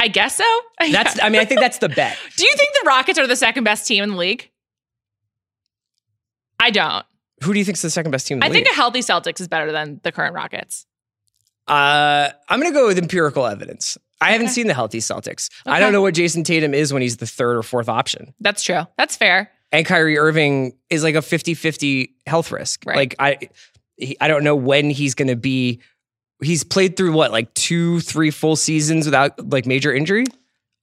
I 0.00 0.08
guess 0.08 0.36
so. 0.36 0.60
That's, 0.90 1.22
I 1.22 1.28
mean, 1.28 1.40
I 1.40 1.44
think 1.44 1.60
that's 1.60 1.78
the 1.78 1.88
bet. 1.88 2.18
Do 2.36 2.44
you 2.44 2.52
think 2.56 2.70
the 2.72 2.88
Rockets 2.88 3.20
are 3.20 3.26
the 3.28 3.36
second 3.36 3.62
best 3.62 3.86
team 3.86 4.02
in 4.02 4.10
the 4.10 4.16
league? 4.16 4.50
I 6.62 6.70
don't. 6.70 7.04
Who 7.42 7.52
do 7.52 7.58
you 7.58 7.64
think 7.64 7.76
is 7.76 7.82
the 7.82 7.90
second 7.90 8.10
best 8.12 8.26
team? 8.26 8.36
In 8.36 8.40
the 8.40 8.46
I 8.46 8.50
think 8.50 8.66
league? 8.66 8.72
a 8.72 8.76
healthy 8.76 9.00
Celtics 9.00 9.40
is 9.40 9.48
better 9.48 9.72
than 9.72 10.00
the 10.04 10.12
current 10.12 10.34
Rockets. 10.34 10.86
Uh, 11.68 12.28
I'm 12.48 12.60
going 12.60 12.72
to 12.72 12.78
go 12.78 12.86
with 12.86 12.98
empirical 12.98 13.46
evidence. 13.46 13.96
I 14.20 14.30
haven't 14.32 14.48
seen 14.48 14.66
the 14.68 14.74
healthy 14.74 14.98
Celtics. 14.98 15.48
I 15.66 15.80
don't 15.80 15.92
know 15.92 16.02
what 16.02 16.14
Jayson 16.14 16.44
Tatum 16.44 16.74
is 16.74 16.92
when 16.92 17.02
he's 17.02 17.16
the 17.16 17.26
third 17.26 17.56
or 17.56 17.62
fourth 17.62 17.88
option. 17.88 18.34
That's 18.40 18.62
true. 18.62 18.82
That's 18.96 19.16
fair. 19.16 19.50
And 19.72 19.84
Kyrie 19.86 20.18
Irving 20.18 20.74
is 20.90 21.02
like 21.02 21.14
a 21.14 21.18
50-50 21.18 22.10
health 22.26 22.52
risk. 22.52 22.84
Right. 22.86 22.96
Like 22.96 23.14
I 23.18 23.38
he, 23.96 24.16
I 24.20 24.28
don't 24.28 24.44
know 24.44 24.54
when 24.54 24.90
he's 24.90 25.14
going 25.14 25.28
to 25.28 25.36
be 25.36 25.80
he's 26.42 26.62
played 26.62 26.96
through 26.96 27.12
what 27.12 27.32
like 27.32 27.52
2 27.54 28.00
3 28.00 28.30
full 28.30 28.54
seasons 28.56 29.06
without 29.06 29.50
like 29.50 29.66
major 29.66 29.92
injury? 29.92 30.24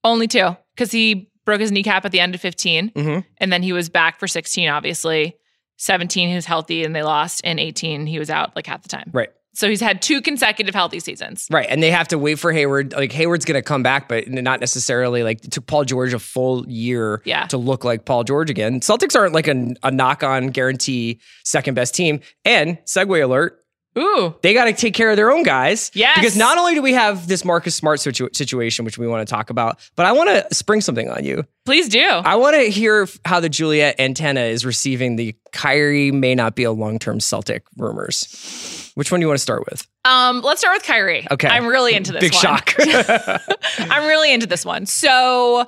Only 0.04 0.28
two 0.28 0.56
because 0.76 0.92
he 0.92 1.30
broke 1.46 1.60
his 1.62 1.72
kneecap 1.72 2.04
at 2.06 2.12
the 2.12 2.20
end 2.20 2.36
of 2.36 2.42
15, 2.42 2.90
Mhm. 2.92 3.26
and 3.38 3.54
then 3.54 3.64
he 3.64 3.74
was 3.74 3.90
back 3.90 4.20
for 4.20 4.28
16. 4.28 4.70
Obviously, 4.70 5.36
17 5.80 6.30
he 6.30 6.36
was 6.36 6.46
healthy 6.46 6.84
and 6.84 6.96
they 6.96 7.04
lost, 7.04 7.42
and 7.44 7.60
18 7.60 8.06
he 8.06 8.20
was 8.20 8.30
out 8.30 8.56
like 8.56 8.68
half 8.68 8.84
the 8.84 8.90
time. 8.90 9.10
Right. 9.12 9.30
So 9.56 9.68
he's 9.68 9.82
had 9.82 10.02
two 10.02 10.22
consecutive 10.22 10.76
healthy 10.76 11.00
seasons. 11.00 11.48
Right. 11.52 11.66
And 11.68 11.82
they 11.82 11.90
have 11.92 12.08
to 12.10 12.20
wait 12.20 12.36
for 12.36 12.54
Hayward. 12.54 12.94
Like 12.94 13.12
Hayward's 13.12 13.44
going 13.46 13.56
to 13.58 13.62
come 13.64 13.82
back, 13.84 14.08
but 14.08 14.30
not 14.30 14.60
necessarily 14.60 15.24
like 15.24 15.44
it 15.44 15.52
took 15.52 15.66
Paul 15.66 15.84
George 15.84 16.14
a 16.14 16.20
full 16.20 16.66
year 16.70 17.22
Yeah. 17.26 17.46
to 17.48 17.58
look 17.58 17.84
like 17.84 18.06
Paul 18.06 18.24
George 18.24 18.50
again. 18.50 18.80
Celtics 18.80 19.18
aren't 19.18 19.34
like 19.34 19.48
a, 19.48 19.74
a 19.84 19.92
knock 19.92 20.24
on 20.24 20.48
guarantee 20.48 21.20
second 21.44 21.74
best 21.74 21.96
team. 21.96 22.22
And 22.46 22.78
segue 22.86 23.22
alert, 23.24 23.59
Ooh, 23.98 24.36
they 24.44 24.54
got 24.54 24.66
to 24.66 24.74
take 24.74 24.94
care 24.94 25.10
of 25.10 25.16
their 25.18 25.32
own 25.32 25.44
guys. 25.44 25.90
Yes. 25.94 26.18
Because 26.18 26.38
not 26.38 26.58
only 26.58 26.74
do 26.76 26.82
we 26.82 26.94
have 26.94 27.28
this 27.28 27.44
Marcus 27.44 27.76
Smart 27.76 28.00
situ- 28.00 28.30
situation, 28.34 28.86
which 28.86 28.98
we 28.98 29.08
want 29.08 29.28
to 29.28 29.30
talk 29.32 29.50
about, 29.50 29.80
but 29.96 30.06
I 30.06 30.12
want 30.12 30.30
to 30.30 30.54
spring 30.56 30.80
something 30.82 31.10
on 31.10 31.26
you. 31.26 31.44
please 31.66 31.90
do. 31.90 32.04
I 32.06 32.36
want 32.36 32.56
to 32.56 32.64
hear 32.70 33.08
how 33.26 33.40
the 33.40 33.50
Juliet 33.50 34.00
antenna 34.00 34.42
is 34.42 34.64
receiving 34.66 35.16
the 35.16 35.36
Kyrie 35.52 36.12
may 36.12 36.36
not 36.36 36.56
be 36.56 36.64
a 36.64 36.72
long 36.72 37.00
term 37.00 37.20
Celtic 37.20 37.64
rumors. 37.78 38.92
Which 38.96 39.12
one 39.12 39.20
do 39.20 39.24
you 39.24 39.28
want 39.28 39.38
to 39.38 39.44
start 39.44 39.66
with? 39.70 39.88
Um, 40.06 40.42
let's 40.42 40.62
start 40.62 40.76
with 40.76 40.84
Kyrie. 40.84 41.28
Okay. 41.32 41.48
I'm 41.48 41.66
really 41.66 41.94
into 41.96 42.12
this 42.12 42.22
Big 42.22 42.34
one. 42.34 42.42
shock. 42.42 42.76
I'm 43.80 44.08
really 44.08 44.32
into 44.34 44.46
this 44.48 44.66
one. 44.66 44.86
So 44.86 45.66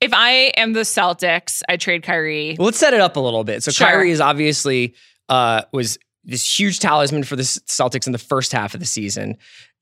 if 0.00 0.12
I 0.12 0.30
am 0.56 0.72
the 0.72 0.80
Celtics, 0.80 1.62
I 1.68 1.76
trade 1.76 2.02
Kyrie. 2.02 2.56
Well, 2.58 2.66
let's 2.66 2.78
set 2.78 2.94
it 2.94 3.00
up 3.00 3.16
a 3.16 3.20
little 3.20 3.44
bit. 3.44 3.62
So 3.62 3.70
Sure. 3.70 3.86
Kyrie 3.86 4.10
is 4.10 4.20
obviously 4.20 4.94
uh, 5.28 5.62
was 5.72 5.98
this 6.24 6.58
huge 6.58 6.78
talisman 6.78 7.24
for 7.24 7.36
the 7.36 7.42
Celtics 7.42 8.06
in 8.06 8.12
the 8.12 8.18
first 8.18 8.52
half 8.52 8.74
of 8.74 8.80
the 8.80 8.86
season. 8.86 9.36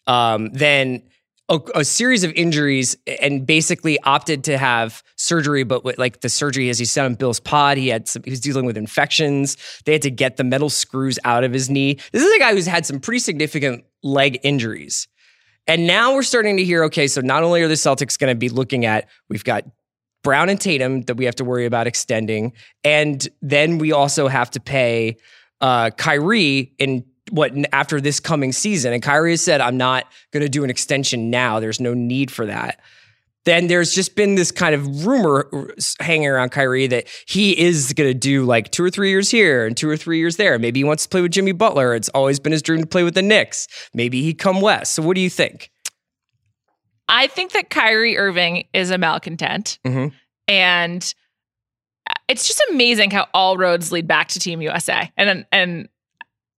Um, 0.06 0.50
then 0.52 1.02
a, 1.48 1.58
a 1.74 1.84
series 1.84 2.24
of 2.24 2.32
injuries 2.32 2.96
and 3.20 3.46
basically 3.46 4.00
opted 4.02 4.44
to 4.44 4.56
have 4.56 5.02
surgery, 5.16 5.64
but 5.64 5.84
with, 5.84 5.98
like 5.98 6.20
the 6.20 6.28
surgery, 6.28 6.70
as 6.70 6.78
he 6.78 6.84
said 6.84 7.04
on 7.04 7.14
Bill's 7.14 7.40
pod, 7.40 7.76
he 7.76 7.88
had 7.88 8.08
some, 8.08 8.22
he 8.22 8.30
was 8.30 8.40
dealing 8.40 8.64
with 8.64 8.76
infections. 8.76 9.56
They 9.84 9.92
had 9.92 10.02
to 10.02 10.10
get 10.10 10.36
the 10.36 10.44
metal 10.44 10.70
screws 10.70 11.18
out 11.24 11.44
of 11.44 11.52
his 11.52 11.68
knee. 11.68 11.98
This 12.12 12.22
is 12.22 12.34
a 12.34 12.38
guy 12.38 12.54
who's 12.54 12.66
had 12.66 12.86
some 12.86 13.00
pretty 13.00 13.18
significant 13.18 13.84
leg 14.02 14.38
injuries. 14.42 15.08
And 15.66 15.86
now 15.86 16.14
we're 16.14 16.22
starting 16.22 16.56
to 16.56 16.64
hear, 16.64 16.84
okay, 16.84 17.06
so 17.06 17.20
not 17.20 17.42
only 17.42 17.62
are 17.62 17.68
the 17.68 17.74
Celtics 17.74 18.18
going 18.18 18.30
to 18.32 18.38
be 18.38 18.48
looking 18.48 18.86
at, 18.86 19.08
we've 19.28 19.44
got 19.44 19.64
Brown 20.22 20.48
and 20.48 20.60
Tatum 20.60 21.02
that 21.02 21.16
we 21.16 21.24
have 21.24 21.36
to 21.36 21.44
worry 21.44 21.66
about 21.66 21.86
extending. 21.86 22.52
And 22.84 23.26
then 23.42 23.78
we 23.78 23.92
also 23.92 24.28
have 24.28 24.50
to 24.52 24.60
pay 24.60 25.16
uh, 25.60 25.90
Kyrie 25.90 26.72
in 26.78 27.04
what 27.30 27.52
after 27.72 28.00
this 28.00 28.18
coming 28.20 28.52
season. 28.52 28.92
And 28.92 29.02
Kyrie 29.02 29.32
has 29.32 29.42
said, 29.42 29.60
I'm 29.60 29.76
not 29.76 30.06
going 30.32 30.42
to 30.42 30.48
do 30.48 30.64
an 30.64 30.70
extension 30.70 31.30
now. 31.30 31.60
There's 31.60 31.80
no 31.80 31.94
need 31.94 32.30
for 32.30 32.46
that. 32.46 32.80
Then 33.44 33.68
there's 33.68 33.94
just 33.94 34.16
been 34.16 34.34
this 34.34 34.50
kind 34.50 34.74
of 34.74 35.06
rumor 35.06 35.48
hanging 35.98 36.28
around 36.28 36.50
Kyrie 36.50 36.86
that 36.88 37.06
he 37.26 37.58
is 37.58 37.92
going 37.94 38.10
to 38.10 38.14
do 38.14 38.44
like 38.44 38.70
two 38.70 38.84
or 38.84 38.90
three 38.90 39.08
years 39.08 39.30
here 39.30 39.64
and 39.66 39.74
two 39.76 39.88
or 39.88 39.96
three 39.96 40.18
years 40.18 40.36
there. 40.36 40.58
Maybe 40.58 40.80
he 40.80 40.84
wants 40.84 41.04
to 41.04 41.08
play 41.08 41.22
with 41.22 41.32
Jimmy 41.32 41.52
Butler. 41.52 41.94
It's 41.94 42.10
always 42.10 42.38
been 42.38 42.52
his 42.52 42.60
dream 42.62 42.80
to 42.82 42.86
play 42.86 43.02
with 43.02 43.14
the 43.14 43.22
Knicks. 43.22 43.66
Maybe 43.94 44.22
he 44.22 44.34
come 44.34 44.60
west. 44.60 44.92
So 44.92 45.02
what 45.02 45.14
do 45.14 45.22
you 45.22 45.30
think? 45.30 45.70
I 47.08 47.28
think 47.28 47.52
that 47.52 47.70
Kyrie 47.70 48.18
Irving 48.18 48.64
is 48.74 48.90
a 48.90 48.98
malcontent. 48.98 49.78
Mhm. 49.86 50.12
And 50.46 51.14
it's 52.30 52.46
just 52.46 52.62
amazing 52.70 53.10
how 53.10 53.26
all 53.34 53.56
roads 53.56 53.90
lead 53.90 54.06
back 54.06 54.28
to 54.28 54.38
Team 54.38 54.62
USA. 54.62 55.10
And 55.16 55.44
and 55.50 55.88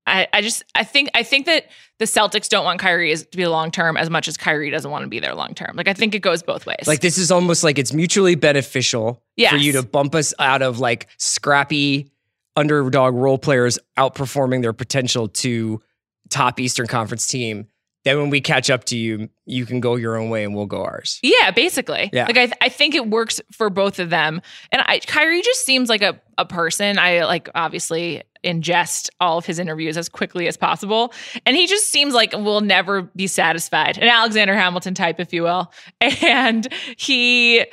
I, 0.06 0.28
I 0.32 0.42
just 0.42 0.62
I 0.74 0.84
think 0.84 1.10
I 1.14 1.22
think 1.22 1.46
that 1.46 1.66
the 1.98 2.04
Celtics 2.04 2.48
don't 2.48 2.64
want 2.64 2.78
Kyrie 2.78 3.16
to 3.16 3.36
be 3.36 3.46
long 3.46 3.70
term 3.70 3.96
as 3.96 4.10
much 4.10 4.28
as 4.28 4.36
Kyrie 4.36 4.70
doesn't 4.70 4.90
want 4.90 5.02
to 5.04 5.08
be 5.08 5.18
there 5.18 5.34
long 5.34 5.54
term. 5.54 5.74
Like 5.74 5.88
I 5.88 5.94
think 5.94 6.14
it 6.14 6.18
goes 6.18 6.42
both 6.42 6.66
ways. 6.66 6.84
Like 6.86 7.00
this 7.00 7.16
is 7.16 7.30
almost 7.30 7.64
like 7.64 7.78
it's 7.78 7.92
mutually 7.94 8.34
beneficial 8.34 9.22
for 9.48 9.56
you 9.56 9.72
to 9.72 9.82
bump 9.82 10.14
us 10.14 10.34
out 10.38 10.60
of 10.60 10.78
like 10.78 11.08
scrappy 11.16 12.10
underdog 12.54 13.14
role 13.14 13.38
players 13.38 13.78
outperforming 13.96 14.60
their 14.60 14.74
potential 14.74 15.28
to 15.28 15.80
top 16.28 16.60
Eastern 16.60 16.86
Conference 16.86 17.26
team. 17.26 17.66
Then 18.04 18.18
when 18.18 18.30
we 18.30 18.40
catch 18.40 18.68
up 18.68 18.84
to 18.84 18.96
you, 18.96 19.28
you 19.46 19.64
can 19.64 19.80
go 19.80 19.96
your 19.96 20.16
own 20.16 20.28
way 20.28 20.44
and 20.44 20.54
we'll 20.54 20.66
go 20.66 20.84
ours. 20.84 21.20
Yeah, 21.22 21.50
basically. 21.52 22.10
Yeah. 22.12 22.26
Like 22.26 22.36
I, 22.36 22.46
th- 22.46 22.58
I 22.60 22.68
think 22.68 22.94
it 22.94 23.08
works 23.08 23.40
for 23.52 23.70
both 23.70 23.98
of 23.98 24.10
them. 24.10 24.42
And 24.72 24.82
I, 24.84 24.98
Kyrie 25.00 25.42
just 25.42 25.64
seems 25.64 25.88
like 25.88 26.02
a, 26.02 26.20
a 26.36 26.44
person. 26.44 26.98
I 26.98 27.24
like 27.24 27.48
obviously 27.54 28.22
ingest 28.44 29.08
all 29.20 29.38
of 29.38 29.46
his 29.46 29.60
interviews 29.60 29.96
as 29.96 30.08
quickly 30.08 30.48
as 30.48 30.56
possible. 30.56 31.12
And 31.46 31.56
he 31.56 31.68
just 31.68 31.90
seems 31.90 32.12
like 32.12 32.32
will 32.32 32.60
never 32.60 33.02
be 33.02 33.28
satisfied. 33.28 33.98
An 33.98 34.08
Alexander 34.08 34.54
Hamilton 34.54 34.94
type, 34.94 35.20
if 35.20 35.32
you 35.32 35.42
will. 35.44 35.72
And 36.22 36.66
he 36.96 37.64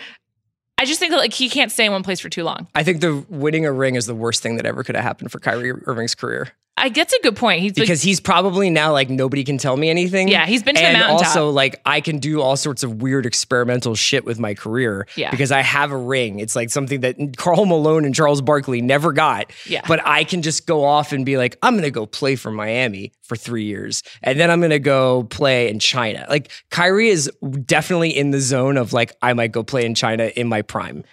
I 0.79 0.85
just 0.85 0.99
think 0.99 1.11
that 1.11 1.17
like 1.17 1.33
he 1.33 1.49
can't 1.49 1.71
stay 1.71 1.85
in 1.85 1.91
one 1.91 2.03
place 2.03 2.21
for 2.21 2.29
too 2.29 2.43
long. 2.43 2.67
I 2.73 2.83
think 2.83 3.01
the 3.01 3.25
winning 3.27 3.65
a 3.65 3.71
ring 3.71 3.95
is 3.95 4.05
the 4.05 4.15
worst 4.15 4.41
thing 4.41 4.55
that 4.55 4.65
ever 4.65 4.83
could 4.83 4.95
have 4.95 5.03
happened 5.03 5.29
for 5.31 5.39
Kyrie 5.39 5.71
Irving's 5.71 6.15
career 6.15 6.53
I 6.77 6.87
that's 6.89 7.13
a 7.13 7.19
good 7.21 7.35
point. 7.35 7.61
He's 7.61 7.71
like, 7.71 7.83
because 7.87 8.01
he's 8.01 8.21
probably 8.21 8.69
now 8.69 8.93
like 8.93 9.09
nobody 9.09 9.43
can 9.43 9.57
tell 9.57 9.75
me 9.75 9.89
anything. 9.89 10.29
Yeah, 10.29 10.45
he's 10.45 10.63
been 10.63 10.75
to 10.75 10.81
the 10.81 10.87
and 10.87 10.97
mountaintop. 10.97 11.27
also 11.27 11.49
like 11.49 11.81
I 11.85 11.99
can 11.99 12.19
do 12.19 12.39
all 12.41 12.55
sorts 12.55 12.83
of 12.83 13.01
weird 13.01 13.25
experimental 13.25 13.95
shit 13.95 14.23
with 14.23 14.39
my 14.39 14.53
career. 14.53 15.05
Yeah. 15.17 15.29
because 15.29 15.51
I 15.51 15.61
have 15.61 15.91
a 15.91 15.97
ring. 15.97 16.39
It's 16.39 16.55
like 16.55 16.69
something 16.69 17.01
that 17.01 17.17
Karl 17.37 17.65
Malone 17.65 18.05
and 18.05 18.15
Charles 18.15 18.41
Barkley 18.41 18.81
never 18.81 19.11
got. 19.11 19.51
Yeah. 19.65 19.81
but 19.87 19.99
I 20.05 20.23
can 20.23 20.41
just 20.41 20.67
go 20.67 20.85
off 20.85 21.11
and 21.11 21.25
be 21.25 21.37
like, 21.37 21.57
I'm 21.61 21.75
gonna 21.75 21.91
go 21.91 22.05
play 22.05 22.37
for 22.37 22.49
Miami 22.49 23.11
for 23.23 23.35
three 23.35 23.65
years, 23.65 24.01
and 24.23 24.39
then 24.39 24.49
I'm 24.49 24.61
gonna 24.61 24.79
go 24.79 25.23
play 25.23 25.69
in 25.69 25.79
China. 25.79 26.25
Like 26.29 26.49
Kyrie 26.71 27.09
is 27.09 27.29
definitely 27.65 28.15
in 28.15 28.31
the 28.31 28.39
zone 28.39 28.77
of 28.77 28.93
like 28.93 29.11
I 29.21 29.33
might 29.33 29.51
go 29.51 29.63
play 29.63 29.85
in 29.85 29.95
China 29.95 30.31
in 30.35 30.47
my 30.47 30.61
prime. 30.61 31.03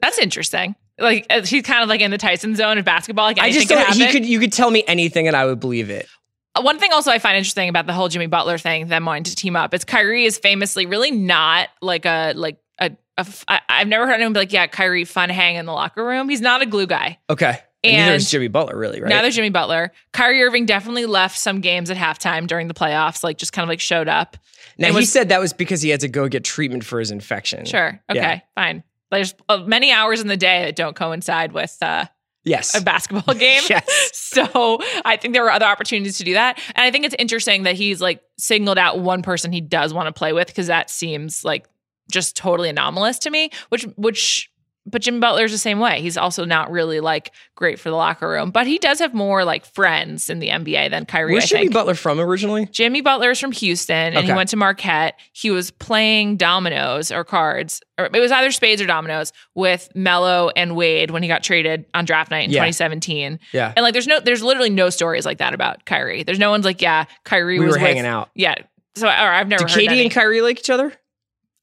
that's 0.00 0.18
interesting. 0.18 0.76
Like 1.00 1.26
uh, 1.30 1.42
he's 1.42 1.62
kind 1.62 1.82
of 1.82 1.88
like 1.88 2.00
in 2.00 2.10
the 2.10 2.18
Tyson 2.18 2.54
zone 2.54 2.78
in 2.78 2.84
basketball. 2.84 3.24
Like 3.24 3.38
I 3.38 3.50
just 3.50 3.68
don't. 3.68 3.84
could 3.86 3.96
He 3.96 4.06
could. 4.12 4.26
You 4.26 4.38
could 4.38 4.52
tell 4.52 4.70
me 4.70 4.84
anything, 4.86 5.26
and 5.26 5.36
I 5.36 5.46
would 5.46 5.58
believe 5.60 5.90
it. 5.90 6.06
Uh, 6.54 6.62
One 6.62 6.78
thing 6.78 6.92
also 6.92 7.10
I 7.10 7.18
find 7.18 7.36
interesting 7.36 7.68
about 7.68 7.86
the 7.86 7.92
whole 7.92 8.08
Jimmy 8.08 8.26
Butler 8.26 8.58
thing, 8.58 8.88
them 8.88 9.04
wanting 9.06 9.24
to 9.24 9.34
team 9.34 9.56
up, 9.56 9.72
is 9.74 9.84
Kyrie 9.84 10.24
is 10.26 10.38
famously 10.38 10.86
really 10.86 11.10
not 11.10 11.68
like 11.80 12.04
a 12.06 12.34
like 12.36 12.58
a. 12.78 12.86
a 13.16 13.20
f- 13.20 13.44
I, 13.48 13.60
I've 13.68 13.88
never 13.88 14.06
heard 14.06 14.14
anyone 14.14 14.32
be 14.34 14.40
like, 14.40 14.52
"Yeah, 14.52 14.66
Kyrie, 14.66 15.04
fun 15.04 15.30
hang 15.30 15.56
in 15.56 15.66
the 15.66 15.72
locker 15.72 16.04
room." 16.04 16.28
He's 16.28 16.40
not 16.40 16.60
a 16.62 16.66
glue 16.66 16.86
guy. 16.86 17.18
Okay. 17.30 17.58
And 17.82 17.96
neither 17.96 18.16
is 18.16 18.30
Jimmy 18.30 18.48
Butler, 18.48 18.76
really, 18.76 19.00
right? 19.00 19.08
Now 19.08 19.22
there's 19.22 19.34
Jimmy 19.34 19.48
Butler. 19.48 19.90
Kyrie 20.12 20.42
Irving 20.42 20.66
definitely 20.66 21.06
left 21.06 21.38
some 21.38 21.62
games 21.62 21.90
at 21.90 21.96
halftime 21.96 22.46
during 22.46 22.68
the 22.68 22.74
playoffs, 22.74 23.24
like 23.24 23.38
just 23.38 23.54
kind 23.54 23.62
of 23.62 23.70
like 23.70 23.80
showed 23.80 24.06
up. 24.06 24.36
Now 24.76 24.92
he 24.92 25.06
said 25.06 25.30
that 25.30 25.40
was 25.40 25.54
because 25.54 25.80
he 25.80 25.88
had 25.88 26.00
to 26.00 26.08
go 26.08 26.28
get 26.28 26.44
treatment 26.44 26.84
for 26.84 26.98
his 27.00 27.10
infection. 27.10 27.64
Sure, 27.64 27.98
okay, 28.10 28.18
Yeah. 28.20 28.40
fine. 28.54 28.84
There's 29.10 29.34
uh, 29.48 29.58
many 29.58 29.90
hours 29.92 30.20
in 30.20 30.28
the 30.28 30.36
day 30.36 30.64
that 30.64 30.76
don't 30.76 30.94
coincide 30.96 31.52
with 31.52 31.76
uh, 31.82 32.06
Yes. 32.44 32.74
a 32.74 32.80
basketball 32.82 33.34
game. 33.38 33.62
Yes. 33.68 34.10
So 34.14 34.78
I 35.04 35.16
think 35.16 35.34
there 35.34 35.42
were 35.42 35.50
other 35.52 35.66
opportunities 35.66 36.18
to 36.18 36.24
do 36.24 36.34
that. 36.34 36.58
And 36.74 36.84
I 36.84 36.90
think 36.90 37.04
it's 37.04 37.14
interesting 37.18 37.64
that 37.64 37.74
he's 37.74 38.00
like 38.00 38.22
singled 38.38 38.78
out 38.78 39.00
one 39.00 39.22
person 39.22 39.52
he 39.52 39.60
does 39.60 39.92
want 39.92 40.06
to 40.06 40.12
play 40.12 40.32
with 40.32 40.46
because 40.46 40.68
that 40.68 40.88
seems 40.90 41.44
like 41.44 41.66
just 42.10 42.36
totally 42.36 42.68
anomalous 42.68 43.18
to 43.20 43.30
me, 43.30 43.50
which, 43.68 43.84
which, 43.96 44.49
but 44.86 45.02
Jimmy 45.02 45.20
Butler's 45.20 45.52
the 45.52 45.58
same 45.58 45.78
way. 45.78 46.00
He's 46.00 46.16
also 46.16 46.44
not 46.44 46.70
really 46.70 47.00
like 47.00 47.32
great 47.54 47.78
for 47.78 47.90
the 47.90 47.96
locker 47.96 48.28
room, 48.28 48.50
but 48.50 48.66
he 48.66 48.78
does 48.78 48.98
have 48.98 49.12
more 49.14 49.44
like 49.44 49.64
friends 49.66 50.30
in 50.30 50.38
the 50.38 50.48
NBA 50.48 50.90
than 50.90 51.04
Kyrie. 51.06 51.32
Where's 51.34 51.48
Jimmy. 51.48 51.68
Butler 51.68 51.94
from 51.94 52.18
originally? 52.18 52.66
Jimmy 52.66 53.00
Butler 53.02 53.30
is 53.32 53.38
from 53.38 53.52
Houston 53.52 54.14
and 54.14 54.26
he 54.26 54.32
went 54.32 54.48
to 54.50 54.56
Marquette. 54.56 55.18
He 55.32 55.50
was 55.50 55.70
playing 55.70 56.38
dominoes 56.38 57.12
or 57.12 57.24
cards, 57.24 57.80
or 57.98 58.06
it 58.06 58.18
was 58.18 58.32
either 58.32 58.50
spades 58.50 58.80
or 58.80 58.86
dominoes 58.86 59.32
with 59.54 59.88
Melo 59.94 60.50
and 60.56 60.74
Wade 60.74 61.10
when 61.10 61.22
he 61.22 61.28
got 61.28 61.42
traded 61.44 61.84
on 61.94 62.04
draft 62.06 62.30
night 62.30 62.44
in 62.44 62.50
Yeah. 62.50 62.60
2017. 62.60 63.38
Yeah. 63.52 63.72
And 63.76 63.82
like, 63.84 63.92
there's 63.92 64.06
no, 64.06 64.18
there's 64.18 64.42
literally 64.42 64.70
no 64.70 64.88
stories 64.90 65.26
like 65.26 65.38
that 65.38 65.52
about 65.54 65.84
Kyrie. 65.84 66.22
There's 66.22 66.38
no 66.38 66.50
one's 66.50 66.64
like, 66.64 66.80
yeah, 66.80 67.04
Kyrie 67.24 67.58
We 67.58 67.66
was 67.66 67.74
were 67.76 67.80
with- 67.80 67.86
hanging 67.88 68.06
out. 68.06 68.30
Yeah. 68.34 68.54
So, 68.96 69.06
or 69.06 69.10
I've 69.10 69.46
never 69.46 69.64
Do 69.66 69.72
heard 69.72 69.82
KD 69.82 69.88
any. 69.88 70.02
and 70.02 70.10
Kyrie 70.10 70.40
like 70.42 70.58
each 70.58 70.70
other? 70.70 70.92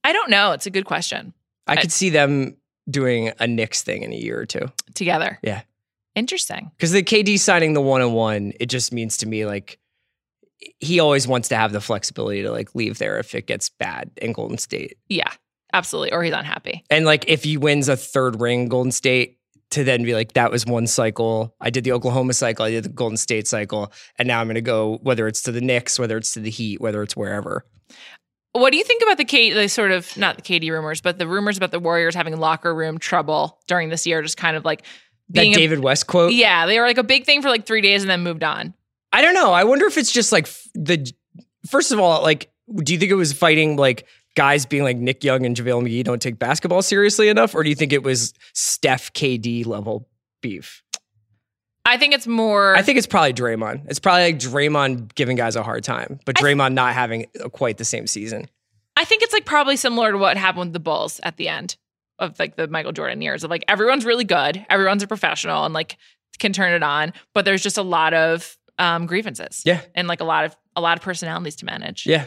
I 0.03 0.13
don't 0.13 0.29
know. 0.29 0.51
It's 0.53 0.65
a 0.65 0.69
good 0.69 0.86
question. 0.86 1.33
I 1.65 1.74
I- 1.74 1.75
could 1.77 1.91
see 1.91 2.09
them 2.09 2.55
doing 2.89 3.32
a 3.39 3.48
Knicks 3.48 3.84
thing 3.84 4.03
in 4.03 4.12
a 4.12 4.15
year 4.15 4.39
or 4.39 4.46
two. 4.46 4.67
Together. 4.94 5.39
Yeah. 5.41 5.62
Interesting. 6.15 6.72
Because 6.75 6.91
the 6.91 7.03
KD 7.03 7.39
signing 7.39 7.74
the 7.74 7.82
one 7.82 8.01
on 8.01 8.13
one, 8.13 8.53
it 8.60 8.67
just 8.67 8.91
means 8.91 9.17
to 9.17 9.27
me 9.27 9.46
like 9.46 9.79
he 10.79 11.00
always 11.00 11.27
wants 11.27 11.50
to 11.50 11.56
have 11.56 11.72
the 11.72 11.82
flexibility 11.82 12.41
to 12.41 12.51
like 12.51 12.74
leave 12.74 12.98
there 12.98 13.20
if 13.20 13.36
it 13.36 13.46
gets 13.46 13.70
bad 13.70 14.10
in 14.17 14.34
Golden 14.34 14.58
State. 14.58 14.98
Yeah. 15.08 15.32
Absolutely. 15.74 16.13
Or 16.13 16.24
he's 16.24 16.34
unhappy. 16.34 16.84
And 16.89 17.06
like 17.06 17.25
if 17.27 17.44
he 17.44 17.58
wins 17.58 17.89
a 17.89 17.98
third 17.98 18.39
ring, 18.39 18.67
Golden 18.67 18.91
State, 18.91 19.38
to 19.72 19.84
then 19.84 20.03
be 20.03 20.13
like, 20.13 20.34
that 20.34 20.50
was 20.50 20.65
one 20.65 20.88
cycle. 20.88 21.53
I 21.60 21.70
did 21.70 21.84
the 21.84 21.91
Oklahoma 21.91 22.34
cycle, 22.34 22.65
I 22.65 22.72
did 22.72 22.86
the 22.86 22.89
Golden 22.89 23.17
State 23.17 23.48
cycle, 23.48 23.91
and 24.17 24.27
now 24.27 24.39
I'm 24.39 24.48
gonna 24.48 24.62
go 24.62 24.98
whether 25.03 25.27
it's 25.27 25.41
to 25.44 25.51
the 25.51 25.62
Knicks, 25.62 26.00
whether 26.00 26.17
it's 26.17 26.34
to 26.34 26.39
the 26.39 26.50
Heat, 26.50 26.79
whether 26.79 27.03
it's 27.03 27.17
wherever. 27.17 27.65
What 28.59 28.71
do 28.71 28.77
you 28.77 28.83
think 28.83 29.01
about 29.03 29.17
the 29.17 29.25
Kate, 29.25 29.53
the 29.53 29.67
sort 29.69 29.91
of 29.91 30.15
not 30.17 30.35
the 30.35 30.41
KD 30.41 30.69
rumors, 30.71 31.01
but 31.01 31.17
the 31.19 31.27
rumors 31.27 31.57
about 31.57 31.71
the 31.71 31.79
Warriors 31.79 32.15
having 32.15 32.37
locker 32.37 32.73
room 32.73 32.97
trouble 32.97 33.59
during 33.67 33.89
this 33.89 34.05
year, 34.07 34.21
just 34.21 34.37
kind 34.37 34.57
of 34.57 34.65
like 34.65 34.81
That 35.29 35.41
being 35.41 35.53
a- 35.53 35.57
David 35.57 35.79
West 35.79 36.07
quote. 36.07 36.33
Yeah, 36.33 36.65
they 36.65 36.79
were 36.79 36.85
like 36.85 36.97
a 36.97 37.03
big 37.03 37.25
thing 37.25 37.41
for 37.41 37.49
like 37.49 37.65
three 37.65 37.81
days 37.81 38.01
and 38.03 38.09
then 38.09 38.21
moved 38.21 38.43
on. 38.43 38.73
I 39.13 39.21
don't 39.21 39.33
know. 39.33 39.51
I 39.53 39.63
wonder 39.63 39.85
if 39.85 39.97
it's 39.97 40.11
just 40.11 40.31
like 40.31 40.47
the 40.73 41.11
first 41.69 41.91
of 41.91 41.99
all, 41.99 42.21
like, 42.21 42.51
do 42.83 42.93
you 42.93 42.99
think 42.99 43.11
it 43.11 43.15
was 43.15 43.31
fighting 43.33 43.77
like 43.77 44.05
guys 44.35 44.65
being 44.65 44.83
like 44.83 44.97
Nick 44.97 45.23
Young 45.23 45.45
and 45.45 45.55
JaVale 45.55 45.83
McGee 45.87 46.03
don't 46.03 46.21
take 46.21 46.37
basketball 46.37 46.81
seriously 46.81 47.29
enough, 47.29 47.55
or 47.55 47.63
do 47.63 47.69
you 47.69 47.75
think 47.75 47.93
it 47.93 48.03
was 48.03 48.33
Steph 48.53 49.13
KD 49.13 49.65
level 49.65 50.07
beef? 50.41 50.83
I 51.88 51.98
think 51.98 52.13
it's 52.13 52.27
more. 52.27 52.75
I 52.75 52.82
think 52.82 52.98
it's 52.98 53.08
probably 53.08 53.34
Draymond. 53.34 53.84
It's 53.88 54.00
probably 54.00 54.24
like 54.25 54.39
Draymond 54.39 55.15
giving 55.15 55.38
guys 55.38 55.56
a 55.56 55.63
hard 55.63 55.84
time, 55.84 56.20
but 56.25 56.38
I 56.38 56.41
th- 56.41 56.58
Draymond 56.58 56.74
not 56.74 56.94
having 56.94 57.25
quite 57.53 57.77
the 57.77 57.86
same 57.86 58.08
season. 58.08 58.48
I 58.96 59.06
think 59.06 59.24
it's 59.24 59.34
like 59.34 59.46
probably 59.46 59.77
similar 59.77 60.12
to 60.12 60.17
what 60.17 60.38
happened 60.38 60.60
with 60.67 60.74
the 60.74 60.79
Bulls 60.79 61.20
at 61.24 61.38
the 61.38 61.48
end 61.48 61.77
of 62.20 62.38
like 62.39 62.56
the 62.56 62.67
Michael 62.67 62.91
Jordan 62.91 63.22
years 63.22 63.44
of 63.44 63.50
like 63.51 63.63
everyone's 63.67 64.06
really 64.06 64.24
good, 64.24 64.65
everyone's 64.70 65.03
a 65.03 65.08
professional 65.08 65.65
and 65.65 65.74
like 65.74 65.98
can 66.39 66.51
turn 66.53 66.74
it 66.74 66.84
on, 66.84 67.13
but 67.34 67.46
there's 67.46 67.63
just 67.63 67.77
a 67.77 67.84
lot 67.84 68.13
of 68.13 68.58
um, 68.79 69.06
grievances. 69.06 69.63
Yeah. 69.65 69.82
and 69.96 70.08
like 70.08 70.20
a 70.22 70.25
lot 70.25 70.46
of 70.46 70.56
a 70.75 70.82
lot 70.82 70.98
of 70.98 71.03
personalities 71.03 71.56
to 71.58 71.65
manage. 71.65 72.06
Yeah, 72.06 72.25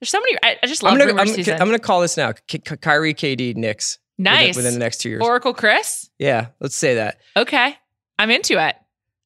there's 0.00 0.10
so 0.10 0.18
many. 0.20 0.36
I, 0.42 0.56
I 0.62 0.66
just 0.66 0.82
love 0.82 0.92
I'm 0.94 0.98
gonna 0.98 1.20
I'm. 1.20 1.28
I'm 1.28 1.68
gonna 1.68 1.78
call 1.78 2.00
this 2.00 2.16
now. 2.16 2.32
K- 2.48 2.58
K- 2.58 2.76
Kyrie, 2.76 3.14
KD, 3.14 3.54
Knicks. 3.56 3.98
within- 4.18 4.32
nice 4.32 4.56
within, 4.56 4.72
the 4.74 4.80
next 4.80 4.98
two 4.98 5.10
years. 5.10 5.22
Oracle 5.22 5.52
Chris. 5.54 6.08
yeah, 6.18 6.46
let's 6.60 6.74
say 6.76 6.94
that. 6.96 7.18
Okay, 7.36 7.76
I'm 8.18 8.30
into 8.30 8.64
it. 8.64 8.74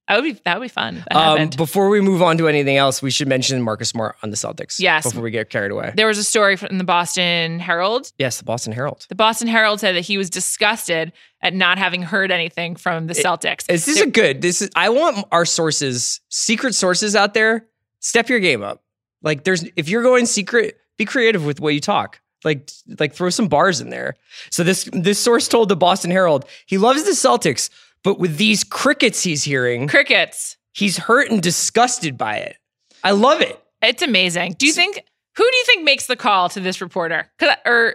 That 0.09 0.17
would 0.17 0.25
be 0.25 0.41
that 0.45 0.59
would 0.59 0.65
be 0.65 0.69
fun. 0.69 1.05
Um, 1.11 1.51
before 1.51 1.91
we 1.91 2.01
move 2.01 2.23
on 2.23 2.39
to 2.39 2.49
anything 2.49 2.79
else, 2.79 3.03
we 3.03 3.11
should 3.11 3.29
mention 3.29 3.61
Marcus 3.61 3.91
Smart 3.91 4.17
on 4.23 4.31
the 4.31 4.37
Celtics. 4.37 4.81
Yes. 4.81 5.05
Before 5.05 5.23
we 5.23 5.31
get 5.31 5.51
carried 5.51 5.71
away. 5.71 5.93
there 5.95 6.07
was 6.07 6.17
a 6.17 6.25
story 6.25 6.57
from 6.57 6.79
the 6.79 6.85
Boston 6.85 7.61
Herald 7.61 8.11
Yes, 8.19 8.39
the 8.39 8.45
Boston 8.45 8.73
Herald. 8.73 9.05
The 9.09 9.15
Boston 9.15 9.49
Herald 9.49 9.81
said 9.81 9.95
that 9.97 10.01
he 10.01 10.17
was 10.17 10.31
disgusted 10.31 11.13
at 11.43 11.55
not 11.55 11.79
having 11.79 12.03
heard 12.03 12.31
anything 12.31 12.75
from 12.75 13.07
the 13.07 13.15
Celtics. 13.15 13.71
Is 13.71 13.85
this 13.85 13.99
There- 13.99 14.09
a 14.09 14.11
good? 14.11 14.41
This 14.43 14.63
is. 14.63 14.71
I 14.75 14.89
want 14.89 15.27
our 15.31 15.45
sources, 15.45 16.21
secret 16.31 16.75
sources 16.75 17.15
out 17.15 17.35
there. 17.35 17.67
Step 18.01 18.29
your 18.29 18.41
game 18.41 18.63
up. 18.63 18.83
Like, 19.23 19.45
there's 19.45 19.65
if 19.77 19.89
you're 19.89 20.03
going 20.03 20.27
secret, 20.27 20.79
be 20.97 21.05
creative 21.05 21.45
with 21.45 21.61
what 21.61 21.75
you 21.75 21.81
talk. 21.81 22.21
Like, 22.45 22.71
like 23.01 23.15
throw 23.15 23.31
some 23.31 23.49
bars 23.49 23.81
in 23.81 23.91
there. 23.91 24.15
So 24.51 24.63
this 24.63 24.89
this 24.93 25.19
source 25.19 25.49
told 25.49 25.69
the 25.69 25.77
Boston 25.77 26.11
Herald 26.13 26.45
he 26.67 26.79
loves 26.79 27.03
the 27.03 27.11
Celtics, 27.11 27.69
but 28.03 28.19
with 28.19 28.37
these 28.37 28.65
crickets 28.65 29.23
he's 29.23 29.45
hearing, 29.45 29.89
crickets? 29.89 30.57
he's 30.73 30.97
hurt 30.97 31.31
and 31.31 31.43
disgusted 31.43 32.17
by 32.19 32.37
it. 32.39 32.57
I 33.05 33.13
love 33.13 33.41
it. 33.41 33.61
It's 33.83 34.03
amazing. 34.03 34.57
Do 34.59 34.67
you 34.67 34.73
think 34.73 35.05
who 35.37 35.45
do 35.51 35.57
you 35.57 35.65
think 35.67 35.85
makes 35.85 36.07
the 36.07 36.17
call 36.17 36.49
to 36.51 36.61
this 36.61 36.81
reporter? 36.81 37.31
or 37.65 37.95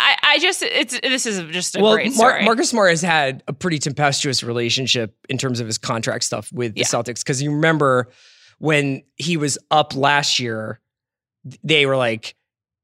I, 0.00 0.16
I 0.22 0.38
just 0.38 0.62
it's 0.62 0.98
this 1.00 1.26
is 1.26 1.42
just 1.52 1.76
a 1.76 1.80
well, 1.80 1.94
great 1.94 2.14
Mar- 2.16 2.30
story. 2.30 2.44
Marcus 2.44 2.70
Smart 2.70 2.90
has 2.90 3.02
had 3.02 3.42
a 3.48 3.52
pretty 3.52 3.78
tempestuous 3.78 4.44
relationship 4.44 5.16
in 5.28 5.38
terms 5.38 5.58
of 5.58 5.66
his 5.66 5.78
contract 5.78 6.22
stuff 6.24 6.52
with 6.52 6.74
the 6.74 6.80
Yeah. 6.80 6.86
Celtics. 6.86 7.18
Because 7.24 7.42
you 7.42 7.50
remember 7.52 8.08
when 8.58 9.02
he 9.16 9.36
was 9.36 9.58
up 9.72 9.96
last 9.96 10.38
year, 10.38 10.80
they 11.64 11.86
were 11.86 11.96
like, 11.96 12.36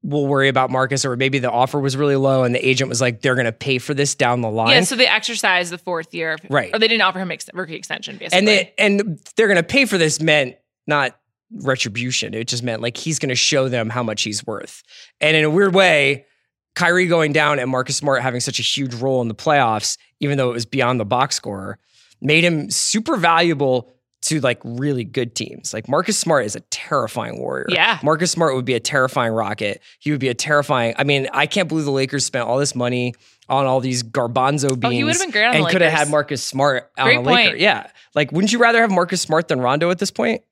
"We'll 0.05 0.27
worry 0.27 0.49
about 0.49 0.71
Marcus," 0.71 1.05
or 1.05 1.17
maybe 1.17 1.41
the 1.41 1.51
offer 1.51 1.81
was 1.81 1.97
really 1.97 2.15
low, 2.17 2.45
and 2.45 2.55
the 2.55 2.65
agent 2.65 2.89
was 2.89 3.01
like, 3.01 3.23
"They're 3.23 3.35
going 3.35 3.47
to 3.47 3.53
pay 3.53 3.79
for 3.79 3.95
this 3.95 4.15
down 4.15 4.41
the 4.43 4.51
line." 4.51 4.71
yeah, 4.71 4.81
so 4.83 4.95
they 4.95 5.07
exercised 5.09 5.73
the 5.73 5.79
fourth 5.79 6.15
year, 6.15 6.37
Right. 6.49 6.73
Or 6.73 6.79
they 6.79 6.87
didn't 6.89 7.03
offer 7.03 7.19
him 7.19 7.31
ex- 7.33 7.49
rookie 7.53 7.75
extension, 7.75 8.19
basically. 8.19 8.39
and 8.39 8.47
they 8.47 8.73
and 8.79 9.19
they're 9.37 9.49
going 9.49 9.57
to 9.57 9.63
pay 9.65 9.87
for 9.87 9.99
this 9.99 10.21
meant 10.21 10.55
not 10.87 11.19
retribution. 11.51 12.35
It 12.35 12.49
just 12.49 12.63
meant 12.63 12.83
like 12.83 12.97
he's 12.97 13.19
going 13.19 13.29
to 13.31 13.35
show 13.35 13.69
them 13.69 13.91
how 13.91 14.03
much 14.03 14.23
he's 14.23 14.47
worth. 14.47 14.83
And 15.21 15.37
in 15.37 15.45
a 15.45 15.51
weird 15.51 15.75
way, 15.75 16.27
Kyrie 16.75 17.07
going 17.07 17.33
down 17.33 17.59
and 17.59 17.71
Marcus 17.71 17.97
Smart 17.97 18.23
having 18.23 18.41
such 18.41 18.59
a 18.59 18.63
huge 18.63 18.95
role 18.95 19.23
in 19.23 19.29
the 19.29 19.35
playoffs, 19.35 19.97
even 20.21 20.37
though 20.39 20.51
it 20.51 20.55
was 20.55 20.67
beyond 20.67 20.99
the 21.01 21.05
box 21.05 21.37
score, 21.37 21.79
made 22.21 22.45
him 22.45 22.71
super 22.71 23.17
valuable 23.17 23.94
to 24.25 24.41
like 24.41 24.61
really 24.65 25.05
good 25.05 25.35
teams. 25.35 25.73
Like 25.75 25.89
Marcus 25.89 26.19
Smart 26.19 26.45
is 26.47 26.57
a 26.57 26.61
terrifying 26.61 27.39
warrior. 27.39 27.67
Yeah. 27.69 27.99
Marcus 28.03 28.31
Smart 28.31 28.55
would 28.55 28.65
be 28.65 28.75
a 28.75 28.81
terrifying 28.81 29.33
rocket. 29.33 29.83
He 29.99 30.11
would 30.11 30.21
be 30.21 30.29
a 30.29 30.35
terrifying. 30.35 30.95
I 30.99 31.05
mean, 31.05 31.29
I 31.33 31.47
can't 31.47 31.69
believe 31.69 31.85
the 31.85 31.91
Lakers 31.91 32.25
spent 32.25 32.47
all 32.49 32.59
this 32.59 32.75
money 32.75 33.15
on 33.49 33.67
all 33.67 33.81
these 33.81 34.03
garbanzo 34.03 34.69
beans. 34.71 34.85
Oh, 34.85 34.89
he 34.91 35.05
would've 35.05 35.21
been 35.21 35.31
great 35.31 35.45
on 35.45 35.57
and 35.57 35.67
could 35.69 35.83
have 35.83 35.93
had 35.93 36.09
Marcus 36.09 36.43
Smart 36.43 36.91
on 36.97 37.05
Great 37.05 37.17
a 37.19 37.21
Laker. 37.21 37.51
point. 37.51 37.61
Yeah. 37.61 37.91
Like, 38.15 38.33
wouldn't 38.33 38.53
you 38.53 38.59
rather 38.59 38.81
have 38.81 38.91
Marcus 38.91 39.21
Smart 39.21 39.49
than 39.49 39.61
Rondo 39.61 39.91
at 39.91 39.99
this 39.99 40.11
point? 40.11 40.43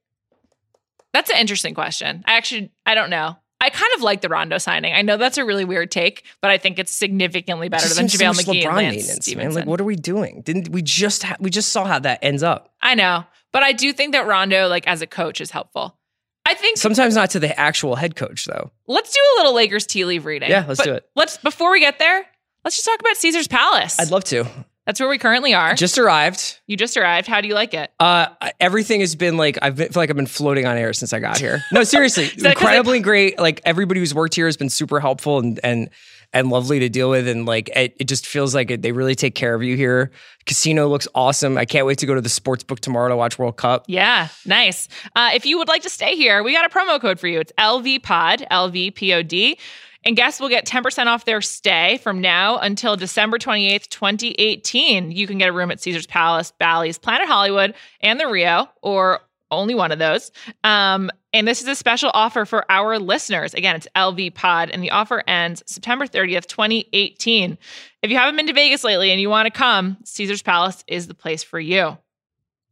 That's 1.12 1.30
an 1.30 1.36
interesting 1.36 1.74
question. 1.74 2.22
I 2.26 2.34
actually, 2.36 2.70
I 2.86 2.94
don't 2.94 3.10
know. 3.10 3.36
I 3.60 3.70
kind 3.70 3.90
of 3.94 4.02
like 4.02 4.22
the 4.22 4.28
Rondo 4.28 4.58
signing. 4.58 4.92
I 4.92 5.02
know 5.02 5.16
that's 5.16 5.38
a 5.38 5.44
really 5.44 5.64
weird 5.64 5.90
take, 5.92 6.24
but 6.40 6.50
I 6.50 6.58
think 6.58 6.78
it's 6.80 6.90
significantly 6.90 7.68
better 7.68 7.84
Just 7.84 7.96
than 7.96 8.08
so 8.08 8.18
JaVale 8.18 8.34
much 8.36 8.46
McGee 8.46 8.66
and 8.66 8.76
Lance 8.76 9.04
Stephenson. 9.04 9.38
man. 9.38 9.54
Like, 9.54 9.66
what 9.66 9.80
are 9.80 9.84
we 9.84 9.94
doing? 9.94 10.42
Didn't 10.42 10.70
we 10.70 10.82
just 10.82 11.22
ha- 11.22 11.36
we 11.38 11.48
just 11.48 11.70
saw 11.70 11.84
how 11.84 12.00
that 12.00 12.18
ends 12.22 12.42
up? 12.42 12.74
I 12.82 12.96
know, 12.96 13.24
but 13.52 13.62
I 13.62 13.72
do 13.72 13.92
think 13.92 14.12
that 14.12 14.26
Rondo, 14.26 14.68
like 14.68 14.86
as 14.86 15.02
a 15.02 15.06
coach, 15.06 15.40
is 15.40 15.50
helpful. 15.50 15.96
I 16.44 16.54
think 16.54 16.76
Sometimes 16.76 17.14
not 17.14 17.30
to 17.30 17.40
the 17.40 17.58
actual 17.58 17.94
head 17.94 18.16
coach 18.16 18.46
though. 18.46 18.72
let's 18.88 19.12
do 19.12 19.20
a 19.20 19.32
little 19.38 19.54
Lakers 19.54 19.86
tea 19.86 20.04
leaf 20.04 20.24
reading. 20.24 20.50
Yeah, 20.50 20.64
let's 20.66 20.78
But 20.80 20.84
do 20.84 20.92
it. 20.94 21.08
Let's 21.14 21.36
before 21.38 21.70
we 21.70 21.78
get 21.80 21.98
there, 21.98 22.24
let's 22.64 22.76
just 22.76 22.84
talk 22.86 22.98
about 23.00 23.16
Caesar's 23.16 23.46
Palace. 23.48 23.98
I'd 24.00 24.10
love 24.10 24.24
to. 24.24 24.44
That's 24.84 24.98
where 24.98 25.08
we 25.08 25.16
currently 25.18 25.54
are. 25.54 25.74
Just 25.76 25.96
arrived. 25.96 26.58
you 26.66 26.76
just 26.76 26.96
arrived. 26.96 27.28
How 27.28 27.40
do 27.40 27.46
you 27.46 27.54
like 27.54 27.72
it? 27.72 27.92
Uh, 28.00 28.26
everything 28.58 28.98
has 28.98 29.14
been 29.14 29.36
like 29.36 29.56
I've 29.62 29.76
been, 29.76 29.92
feel 29.92 30.02
like 30.02 30.10
I've 30.10 30.16
been 30.16 30.26
floating 30.26 30.66
on 30.66 30.76
air 30.76 30.92
since 30.92 31.12
I 31.12 31.20
got 31.20 31.38
here. 31.38 31.62
No, 31.70 31.84
seriously, 31.84 32.28
incredibly 32.44 32.98
great. 32.98 33.38
Like 33.38 33.60
everybody 33.64 34.00
who's 34.00 34.12
worked 34.12 34.34
here 34.34 34.46
has 34.46 34.56
been 34.56 34.70
super 34.70 34.98
helpful 34.98 35.38
and 35.38 35.60
and 35.62 35.88
and 36.32 36.48
lovely 36.50 36.78
to 36.80 36.88
deal 36.88 37.10
with, 37.10 37.28
and 37.28 37.46
like 37.46 37.68
it, 37.76 37.94
it 37.98 38.04
just 38.08 38.26
feels 38.26 38.54
like 38.54 38.70
it, 38.70 38.82
they 38.82 38.92
really 38.92 39.14
take 39.14 39.34
care 39.34 39.54
of 39.54 39.62
you 39.62 39.76
here. 39.76 40.10
Casino 40.46 40.88
looks 40.88 41.06
awesome. 41.14 41.58
I 41.58 41.64
can't 41.64 41.86
wait 41.86 41.98
to 41.98 42.06
go 42.06 42.14
to 42.14 42.20
the 42.20 42.28
sports 42.28 42.64
book 42.64 42.80
tomorrow 42.80 43.08
to 43.08 43.16
watch 43.16 43.38
World 43.38 43.56
Cup. 43.56 43.84
Yeah, 43.88 44.28
nice. 44.46 44.88
Uh, 45.14 45.30
if 45.34 45.46
you 45.46 45.58
would 45.58 45.68
like 45.68 45.82
to 45.82 45.90
stay 45.90 46.16
here, 46.16 46.42
we 46.42 46.52
got 46.52 46.64
a 46.64 46.68
promo 46.68 47.00
code 47.00 47.20
for 47.20 47.28
you. 47.28 47.40
It's 47.40 47.52
LVPOD, 47.58 48.48
LVPOD. 48.48 49.56
And 50.04 50.16
guests 50.16 50.40
will 50.40 50.48
get 50.48 50.66
10% 50.66 51.06
off 51.06 51.24
their 51.24 51.40
stay 51.40 51.98
from 51.98 52.20
now 52.20 52.58
until 52.58 52.96
December 52.96 53.38
28th, 53.38 53.88
2018. 53.88 55.12
You 55.12 55.26
can 55.28 55.38
get 55.38 55.48
a 55.48 55.52
room 55.52 55.70
at 55.70 55.80
Caesar's 55.80 56.08
Palace, 56.08 56.52
Bally's, 56.58 56.98
Planet 56.98 57.28
Hollywood, 57.28 57.74
and 58.00 58.18
the 58.18 58.26
Rio, 58.26 58.68
or 58.82 59.20
only 59.52 59.74
one 59.74 59.92
of 59.92 59.98
those. 60.00 60.32
Um, 60.64 61.10
and 61.32 61.46
this 61.46 61.62
is 61.62 61.68
a 61.68 61.74
special 61.76 62.10
offer 62.12 62.44
for 62.44 62.70
our 62.70 62.98
listeners. 62.98 63.54
Again, 63.54 63.76
it's 63.76 63.86
LV 63.94 64.34
Pod, 64.34 64.70
and 64.70 64.82
the 64.82 64.90
offer 64.90 65.22
ends 65.26 65.62
September 65.66 66.06
30th, 66.06 66.46
2018. 66.46 67.56
If 68.02 68.10
you 68.10 68.16
haven't 68.16 68.36
been 68.36 68.48
to 68.48 68.52
Vegas 68.52 68.82
lately 68.82 69.10
and 69.12 69.20
you 69.20 69.30
want 69.30 69.46
to 69.46 69.50
come, 69.52 69.96
Caesar's 70.04 70.42
Palace 70.42 70.82
is 70.88 71.06
the 71.06 71.14
place 71.14 71.42
for 71.42 71.60
you. 71.60 71.96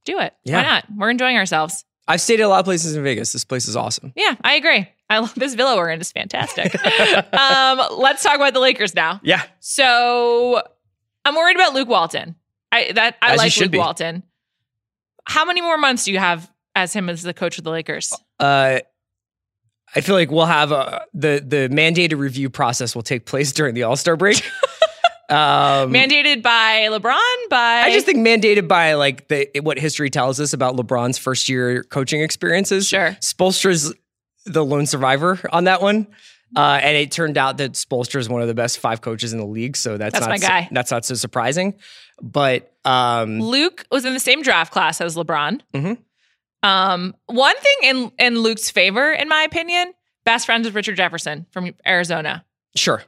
Do 0.04 0.18
it. 0.18 0.34
Yeah. 0.44 0.56
Why 0.56 0.62
not? 0.62 0.84
We're 0.96 1.10
enjoying 1.10 1.36
ourselves. 1.36 1.84
I've 2.08 2.20
stayed 2.20 2.40
at 2.40 2.44
a 2.44 2.48
lot 2.48 2.58
of 2.58 2.64
places 2.64 2.96
in 2.96 3.04
Vegas. 3.04 3.32
This 3.32 3.44
place 3.44 3.68
is 3.68 3.76
awesome. 3.76 4.12
Yeah, 4.16 4.34
I 4.42 4.54
agree. 4.54 4.88
I 5.08 5.18
love 5.18 5.34
this 5.34 5.54
villa 5.54 5.76
we're 5.76 5.90
in 5.90 6.00
is 6.00 6.10
fantastic. 6.10 6.74
um, 7.34 7.80
let's 7.98 8.22
talk 8.22 8.36
about 8.36 8.52
the 8.54 8.60
Lakers 8.60 8.94
now. 8.94 9.20
Yeah, 9.22 9.42
So 9.60 10.62
I'm 11.24 11.34
worried 11.34 11.56
about 11.56 11.74
Luke 11.74 11.88
Walton. 11.88 12.36
I 12.72 12.92
that 12.92 13.16
I 13.20 13.32
As 13.32 13.38
like 13.38 13.56
Luke 13.56 13.70
be. 13.72 13.78
Walton. 13.78 14.22
How 15.24 15.44
many 15.44 15.60
more 15.60 15.78
months 15.78 16.04
do 16.04 16.12
you 16.12 16.18
have 16.18 16.50
as 16.80 16.92
him 16.92 17.08
as 17.08 17.22
the 17.22 17.34
coach 17.34 17.58
of 17.58 17.64
the 17.64 17.70
Lakers? 17.70 18.12
uh, 18.38 18.80
I 19.94 20.00
feel 20.02 20.14
like 20.14 20.30
we'll 20.30 20.46
have 20.46 20.70
a, 20.72 21.04
the 21.14 21.42
the 21.44 21.68
mandated 21.74 22.18
review 22.18 22.48
process 22.48 22.94
will 22.94 23.02
take 23.02 23.26
place 23.26 23.52
during 23.52 23.74
the 23.74 23.82
All 23.82 23.96
Star 23.96 24.16
break. 24.16 24.36
um, 25.28 25.92
Mandated 25.92 26.42
by 26.42 26.86
LeBron? 26.90 27.48
By 27.50 27.82
I 27.82 27.90
just 27.92 28.06
think 28.06 28.18
mandated 28.18 28.68
by 28.68 28.94
like 28.94 29.26
the 29.28 29.48
what 29.62 29.78
history 29.78 30.08
tells 30.10 30.38
us 30.38 30.52
about 30.52 30.76
LeBron's 30.76 31.18
first 31.18 31.48
year 31.48 31.82
coaching 31.82 32.20
experiences. 32.22 32.86
Sure. 32.86 33.16
Spoelstra's 33.20 33.92
the 34.46 34.64
lone 34.64 34.86
survivor 34.86 35.38
on 35.52 35.64
that 35.64 35.82
one. 35.82 36.06
Uh, 36.56 36.80
and 36.82 36.96
it 36.96 37.12
turned 37.12 37.38
out 37.38 37.58
that 37.58 37.72
Spolstra 37.74 38.16
is 38.18 38.28
one 38.28 38.42
of 38.42 38.48
the 38.48 38.54
best 38.54 38.78
five 38.80 39.00
coaches 39.00 39.32
in 39.32 39.38
the 39.38 39.46
league, 39.46 39.76
so 39.76 39.96
that's, 39.96 40.14
That's 40.14 40.26
not 40.26 40.30
my 40.30 40.38
guy. 40.38 40.68
that's 40.72 40.90
not 40.90 41.04
so 41.04 41.14
surprising. 41.14 41.74
But 42.20 42.72
um, 42.84 43.40
Luke 43.40 43.84
was 43.92 44.04
in 44.04 44.14
the 44.14 44.20
same 44.20 44.42
draft 44.42 44.72
class 44.72 45.00
as 45.00 45.14
LeBron. 45.14 45.60
Mhm. 45.72 45.98
Um, 46.62 47.14
one 47.26 47.56
thing 47.56 47.76
in 47.82 48.12
in 48.18 48.38
Luke's 48.38 48.70
favor, 48.70 49.12
in 49.12 49.28
my 49.28 49.42
opinion, 49.42 49.92
best 50.24 50.46
friends 50.46 50.66
with 50.66 50.74
Richard 50.74 50.96
Jefferson 50.96 51.46
from 51.52 51.74
Arizona. 51.86 52.44
sure, 52.76 53.02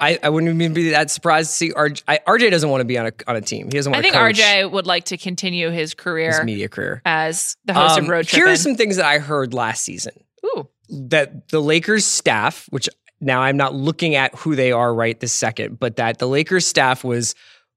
I, 0.00 0.18
I 0.22 0.28
wouldn't 0.30 0.54
even 0.60 0.72
be 0.74 0.90
that 0.90 1.10
surprised 1.10 1.50
to 1.50 1.56
see 1.56 1.72
RJ. 1.72 2.02
I, 2.08 2.20
RJ 2.26 2.50
doesn't 2.50 2.70
want 2.70 2.80
to 2.80 2.84
be 2.86 2.96
on 2.98 3.06
a 3.06 3.12
on 3.26 3.36
a 3.36 3.40
team. 3.40 3.66
He 3.66 3.72
doesn't 3.76 3.92
want 3.92 4.04
to 4.04 4.08
I 4.08 4.12
think 4.12 4.38
RJ 4.38 4.70
would 4.72 4.86
like 4.86 5.04
to 5.06 5.18
continue 5.18 5.70
his 5.70 5.92
career 5.94 6.30
his 6.30 6.44
media 6.44 6.68
career. 6.68 7.02
as 7.04 7.56
the 7.64 7.74
host 7.74 7.98
Um, 7.98 8.04
of 8.04 8.10
Road 8.10 8.26
Trip. 8.26 8.42
here 8.44 8.48
are 8.52 8.56
some 8.56 8.74
things 8.76 8.96
that 8.96 9.04
I 9.06 9.18
heard 9.18 9.52
last 9.54 9.84
season. 9.84 10.12
Ooh, 10.46 10.68
that 10.88 11.48
the 11.48 11.60
Lakers 11.60 12.04
staff, 12.06 12.66
which 12.70 12.88
now 13.20 13.42
I'm 13.42 13.56
not 13.56 13.74
looking 13.74 14.14
at 14.14 14.34
who 14.36 14.54
they 14.54 14.72
are 14.72 14.94
right 14.94 15.18
this 15.18 15.32
second, 15.32 15.78
but 15.80 15.96
that 15.96 16.18
the 16.20 16.28
Lakers 16.28 16.64
staff 16.66 17.02
was 17.04 17.34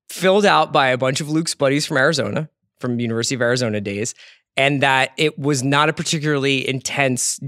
filled 0.09 0.45
out 0.45 0.71
by 0.71 0.89
a 0.89 0.97
bunch 0.97 1.19
of 1.21 1.29
Luke's 1.29 1.55
buddies 1.55 1.85
from 1.85 1.97
Arizona, 1.97 2.49
from 2.79 2.99
University 2.99 3.33
of 3.35 3.41
Arizona 3.41 3.81
days, 3.81 4.13
and 4.57 4.81
that 4.83 5.11
it 5.17 5.37
was 5.39 5.63
not 5.63 5.89
a 5.89 5.93
particularly 5.93 6.67
intense, 6.67 7.39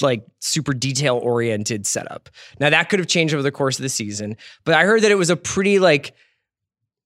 like 0.00 0.24
super 0.40 0.72
detail 0.72 1.18
oriented 1.18 1.86
setup. 1.86 2.28
Now 2.58 2.70
that 2.70 2.88
could 2.88 2.98
have 2.98 3.08
changed 3.08 3.34
over 3.34 3.42
the 3.42 3.52
course 3.52 3.78
of 3.78 3.82
the 3.82 3.88
season, 3.88 4.36
but 4.64 4.74
I 4.74 4.84
heard 4.84 5.02
that 5.02 5.10
it 5.10 5.16
was 5.16 5.30
a 5.30 5.36
pretty 5.36 5.78
like 5.78 6.14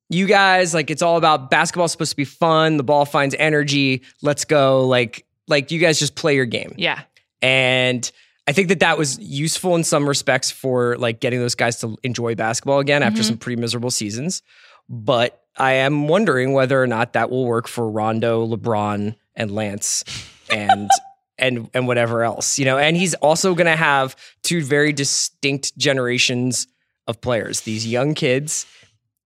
you 0.08 0.26
guys 0.26 0.72
like 0.72 0.90
it's 0.90 1.02
all 1.02 1.16
about 1.16 1.50
basketball's 1.50 1.90
supposed 1.92 2.10
to 2.12 2.16
be 2.16 2.24
fun, 2.24 2.76
the 2.76 2.84
ball 2.84 3.04
finds 3.04 3.34
energy, 3.38 4.02
let's 4.22 4.44
go 4.44 4.86
like 4.86 5.26
like 5.48 5.70
you 5.70 5.78
guys 5.80 5.98
just 5.98 6.14
play 6.14 6.34
your 6.34 6.46
game. 6.46 6.74
yeah. 6.76 7.02
And 7.42 8.10
I 8.48 8.52
think 8.52 8.68
that 8.68 8.78
that 8.80 8.96
was 8.96 9.18
useful 9.18 9.74
in 9.74 9.82
some 9.84 10.08
respects 10.08 10.50
for 10.52 10.96
like 10.98 11.18
getting 11.20 11.40
those 11.40 11.56
guys 11.56 11.80
to 11.80 11.96
enjoy 12.04 12.36
basketball 12.36 12.78
again 12.78 13.02
after 13.02 13.20
Mhm. 13.20 13.24
some 13.24 13.38
pretty 13.38 13.60
miserable 13.60 13.90
seasons. 13.90 14.42
But 14.88 15.42
I 15.58 15.72
am 15.72 16.08
wondering 16.08 16.52
whether 16.52 16.82
or 16.82 16.86
not 16.86 17.14
that 17.14 17.30
will 17.30 17.46
work 17.46 17.68
for 17.68 17.90
Rondo, 17.90 18.46
LeBron, 18.46 19.16
and 19.34 19.50
Lance 19.50 20.04
and 20.50 20.90
and 21.38 21.68
and 21.74 21.86
whatever 21.86 22.24
else. 22.24 22.58
You 22.58 22.64
know, 22.64 22.78
and 22.78 22.96
he's 22.96 23.14
also 23.14 23.54
going 23.54 23.66
to 23.66 23.76
have 23.76 24.16
two 24.42 24.62
very 24.62 24.92
distinct 24.92 25.76
generations 25.78 26.66
of 27.06 27.20
players. 27.20 27.62
These 27.62 27.86
young 27.86 28.14
kids 28.14 28.66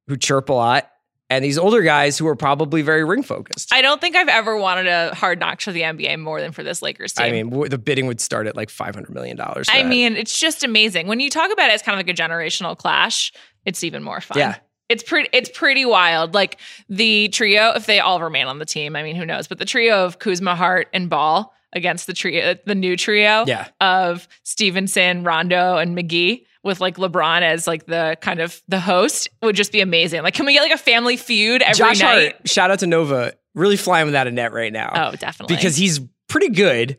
who 0.07 0.16
chirp 0.16 0.49
a 0.49 0.53
lot 0.53 0.90
and 1.31 1.45
these 1.45 1.57
older 1.57 1.81
guys 1.83 2.19
who 2.19 2.27
are 2.27 2.35
probably 2.35 2.83
very 2.83 3.05
ring 3.05 3.23
focused. 3.23 3.73
I 3.73 3.81
don't 3.83 4.01
think 4.01 4.16
I've 4.16 4.29
ever 4.29 4.57
wanted 4.57 4.88
a 4.88 5.14
hard 5.14 5.38
knock 5.38 5.61
for 5.61 5.71
the 5.71 5.83
NBA 5.83 6.19
more 6.19 6.40
than 6.40 6.51
for 6.51 6.64
this 6.64 6.83
Lakers 6.83 7.12
team. 7.12 7.27
I 7.27 7.31
mean, 7.31 7.69
the 7.69 7.79
bidding 7.79 8.07
would 8.09 8.21
start 8.21 8.47
at 8.49 8.57
like 8.57 8.69
five 8.69 8.95
hundred 8.95 9.14
million 9.14 9.37
dollars. 9.37 9.69
I 9.71 9.85
mean, 9.85 10.16
it's 10.16 10.38
just 10.38 10.64
amazing. 10.64 11.07
When 11.07 11.21
you 11.21 11.31
talk 11.31 11.53
about 11.53 11.71
it 11.71 11.75
as 11.75 11.83
kind 11.83 11.99
of 11.99 12.07
like 12.07 12.19
a 12.19 12.21
generational 12.21 12.77
clash, 12.77 13.33
it's 13.64 13.85
even 13.85 14.03
more 14.03 14.21
fun. 14.21 14.38
Yeah. 14.38 14.57
It's 14.90 15.03
pretty 15.03 15.31
it's 15.33 15.48
pretty 15.48 15.87
wild. 15.87 16.35
Like 16.35 16.59
the 16.90 17.29
trio, 17.29 17.70
if 17.76 17.87
they 17.87 18.00
all 18.00 18.20
remain 18.20 18.46
on 18.46 18.59
the 18.59 18.66
team, 18.66 18.96
I 18.96 19.03
mean, 19.03 19.16
who 19.16 19.24
knows? 19.24 19.48
But 19.48 19.59
the 19.59 19.64
trio 19.64 20.05
of 20.05 20.18
Kuzma, 20.18 20.55
Hart, 20.55 20.88
and 20.92 21.09
Ball 21.09 21.55
against 21.72 22.07
the 22.09 22.12
trio 22.12 22.57
the 22.66 22.74
new 22.74 22.96
trio 22.96 23.44
Yeah. 23.46 23.68
of 23.81 24.26
Stephenson, 24.42 25.24
Rondo, 25.24 25.76
and 25.79 25.96
McGee 25.96 26.44
with 26.62 26.81
like 26.81 26.96
LeBron 26.96 27.40
as 27.42 27.66
like 27.66 27.87
the 27.87 28.18
kind 28.20 28.40
of 28.40 28.61
the 28.68 28.81
host 28.81 29.29
would 29.42 29.57
just 29.57 29.72
be 29.72 29.81
amazing. 29.81 30.22
Like, 30.22 30.35
can 30.35 30.44
we 30.44 30.53
get 30.53 30.62
like 30.62 30.72
a 30.72 30.76
family 30.79 31.16
feud 31.16 31.62
every 31.62 31.74
Josh 31.74 32.00
night? 32.00 32.33
Hart, 32.33 32.48
shout 32.48 32.70
out 32.70 32.81
to 32.81 32.87
Nova, 32.87 33.33
really 33.55 33.76
flying 33.79 34.07
without 34.07 34.26
a 34.26 34.31
net 34.31 34.53
right 34.53 34.72
now. 34.72 34.90
Oh, 34.92 35.16
definitely. 35.16 35.57
because 35.57 35.76
he's 35.76 36.00
pretty 36.29 36.48
good, 36.50 36.98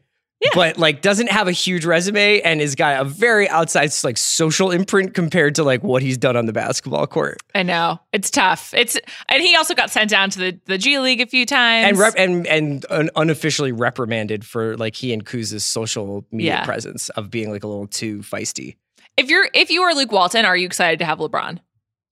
but 0.53 0.77
like 0.77 1.01
doesn't 1.01 1.29
have 1.29 1.47
a 1.47 1.51
huge 1.51 1.85
resume 1.85 2.41
and 2.41 2.61
has 2.61 2.75
got 2.75 3.01
a 3.01 3.03
very 3.03 3.47
outside 3.49 3.91
like 4.03 4.17
social 4.17 4.71
imprint 4.71 5.13
compared 5.13 5.55
to 5.55 5.63
like 5.63 5.83
what 5.83 6.01
he's 6.01 6.17
done 6.17 6.35
on 6.35 6.45
the 6.45 6.53
basketball 6.53 7.05
court. 7.07 7.37
I 7.53 7.63
know 7.63 7.99
it's 8.11 8.29
tough. 8.31 8.73
It's 8.73 8.97
and 9.29 9.41
he 9.41 9.55
also 9.55 9.73
got 9.75 9.89
sent 9.91 10.09
down 10.09 10.29
to 10.31 10.39
the, 10.39 10.59
the 10.65 10.77
G 10.77 10.99
League 10.99 11.21
a 11.21 11.25
few 11.27 11.45
times. 11.45 11.89
And 11.89 11.97
rep- 11.97 12.13
and 12.17 12.47
and 12.47 12.85
un- 12.89 13.09
unofficially 13.15 13.71
reprimanded 13.71 14.45
for 14.45 14.75
like 14.77 14.95
he 14.95 15.13
and 15.13 15.25
Kuz's 15.25 15.63
social 15.63 16.25
media 16.31 16.51
Yeah. 16.53 16.65
presence 16.65 17.09
of 17.09 17.29
being 17.29 17.51
like 17.51 17.63
a 17.63 17.67
little 17.67 17.87
too 17.87 18.19
feisty. 18.19 18.77
if 19.17 19.29
you're 19.29 19.47
if 19.53 19.69
you 19.69 19.81
are 19.83 19.93
Luke 19.93 20.11
Walton, 20.11 20.45
are 20.45 20.57
you 20.57 20.65
excited 20.65 20.99
to 20.99 21.05
have 21.05 21.19
LeBron? 21.19 21.59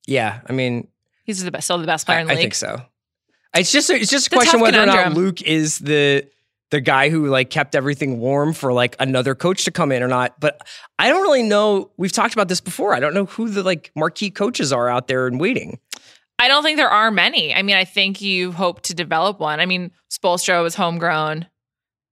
Yeah, 0.08 0.42
I 0.48 0.54
mean, 0.54 0.88
He's 1.24 1.44
the 1.44 1.52
best, 1.52 1.66
still 1.66 1.78
the 1.78 1.86
best 1.86 2.06
player 2.08 2.18
I, 2.18 2.22
in 2.22 2.28
the 2.28 2.34
league. 2.34 2.40
I 2.40 2.42
think 2.42 2.56
so. 2.56 2.82
It's 3.56 3.72
just 3.72 3.90
a, 3.90 3.96
it's 3.96 4.10
just 4.10 4.32
a 4.32 4.36
a 4.36 4.38
question 4.38 4.60
whether 4.60 4.82
or 4.82 4.86
not. 4.86 5.14
Luke 5.14 5.42
is 5.44 5.78
the 5.80 6.28
the 6.72 6.82
guy 6.82 7.10
who 7.10 7.28
like 7.28 7.50
kept 7.50 7.76
everything 7.76 8.20
warm 8.20 8.54
for 8.54 8.72
like 8.74 8.96
another 9.00 9.36
coach 9.36 9.66
to 9.66 9.72
come 9.72 9.92
in 9.92 10.04
or 10.04 10.08
not. 10.08 10.40
But 10.40 10.68
I 10.98 11.10
don't 11.10 11.22
really 11.22 11.44
know. 11.44 11.92
We've 11.98 12.12
talked 12.12 12.34
about 12.34 12.48
this 12.48 12.62
before. 12.62 12.94
I 12.94 13.00
don't 13.00 13.14
know 13.14 13.26
who 13.26 13.50
the 13.50 13.64
like 13.64 13.92
marquee 13.96 14.30
coaches 14.30 14.72
are 14.72 14.88
out 14.88 15.08
there 15.08 15.28
and 15.28 15.40
waiting. 15.40 15.80
I 16.38 16.48
don't 16.48 16.64
think 16.64 16.78
there 16.78 16.90
are 16.90 17.12
many. 17.12 17.54
I 17.54 17.64
mean, 17.64 17.76
I 17.76 17.84
think 17.84 18.22
you 18.22 18.52
hope 18.52 18.82
to 18.84 18.94
develop 18.94 19.40
one. 19.40 19.60
I 19.60 19.66
mean, 19.66 19.92
Spoelstra 20.10 20.64
was 20.64 20.76
homegrown. 20.76 21.48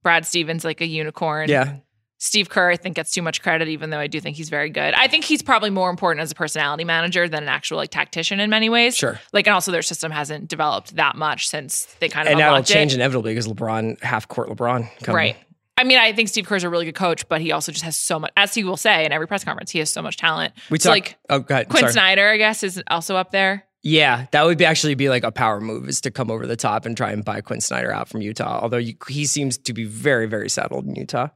Brad 0.03 0.25
Stevens 0.25 0.65
like 0.65 0.81
a 0.81 0.85
unicorn. 0.85 1.49
Yeah, 1.49 1.77
Steve 2.19 2.49
Kerr, 2.49 2.71
I 2.71 2.77
think, 2.77 2.95
gets 2.95 3.11
too 3.11 3.21
much 3.21 3.41
credit, 3.41 3.67
even 3.67 3.91
though 3.91 3.99
I 3.99 4.07
do 4.07 4.19
think 4.19 4.37
he's 4.37 4.49
very 4.49 4.69
good. 4.69 4.93
I 4.95 5.07
think 5.07 5.23
he's 5.23 5.43
probably 5.43 5.69
more 5.69 5.89
important 5.89 6.21
as 6.23 6.31
a 6.31 6.35
personality 6.35 6.83
manager 6.83 7.29
than 7.29 7.43
an 7.43 7.49
actual 7.49 7.77
like 7.77 7.91
tactician 7.91 8.39
in 8.39 8.49
many 8.49 8.69
ways. 8.69 8.95
Sure. 8.95 9.19
Like, 9.33 9.45
and 9.45 9.53
also 9.53 9.71
their 9.71 9.83
system 9.83 10.11
hasn't 10.11 10.47
developed 10.47 10.95
that 10.95 11.15
much 11.15 11.47
since 11.47 11.85
they 11.99 12.09
kind 12.09 12.27
of 12.27 12.31
and 12.31 12.39
that'll 12.39 12.63
change 12.63 12.93
it. 12.93 12.95
inevitably 12.95 13.31
because 13.33 13.47
LeBron, 13.47 14.01
half 14.01 14.27
court 14.27 14.49
LeBron, 14.49 14.89
coming. 15.03 15.15
Right. 15.15 15.37
I 15.79 15.83
mean, 15.83 15.99
I 15.99 16.11
think 16.11 16.29
Steve 16.29 16.47
Kerr's 16.47 16.63
a 16.63 16.69
really 16.69 16.85
good 16.85 16.95
coach, 16.95 17.29
but 17.29 17.39
he 17.39 17.51
also 17.51 17.71
just 17.71 17.85
has 17.85 17.95
so 17.95 18.17
much, 18.17 18.31
as 18.35 18.51
he 18.55 18.63
will 18.63 18.77
say 18.77 19.05
in 19.05 19.11
every 19.11 19.27
press 19.27 19.43
conference, 19.43 19.69
he 19.69 19.77
has 19.77 19.91
so 19.91 20.01
much 20.01 20.17
talent. 20.17 20.55
We 20.71 20.79
So, 20.79 20.89
talk, 20.89 20.95
like 20.95 21.17
oh, 21.29 21.39
go 21.39 21.53
ahead. 21.53 21.69
Quinn 21.69 21.81
Sorry. 21.81 21.93
Snyder, 21.93 22.27
I 22.29 22.37
guess, 22.37 22.63
is 22.63 22.81
also 22.87 23.15
up 23.15 23.29
there. 23.29 23.63
Yeah, 23.83 24.25
that 24.31 24.43
would 24.43 24.57
be 24.57 24.65
actually 24.65 24.95
be 24.95 25.07
like 25.09 25.23
a 25.23 25.31
power 25.31 25.61
move 25.61 25.87
is 25.87 26.01
to 26.01 26.09
come 26.09 26.31
over 26.31 26.47
the 26.47 26.55
top 26.55 26.87
and 26.87 26.97
try 26.97 27.11
and 27.11 27.23
buy 27.23 27.41
Quinn 27.41 27.61
Snyder 27.61 27.93
out 27.93 28.09
from 28.09 28.21
Utah. 28.21 28.59
Although 28.59 28.77
you, 28.77 28.95
he 29.07 29.25
seems 29.25 29.59
to 29.59 29.71
be 29.73 29.83
very, 29.85 30.25
very 30.25 30.49
settled 30.49 30.87
in 30.87 30.95
Utah. 30.95 31.27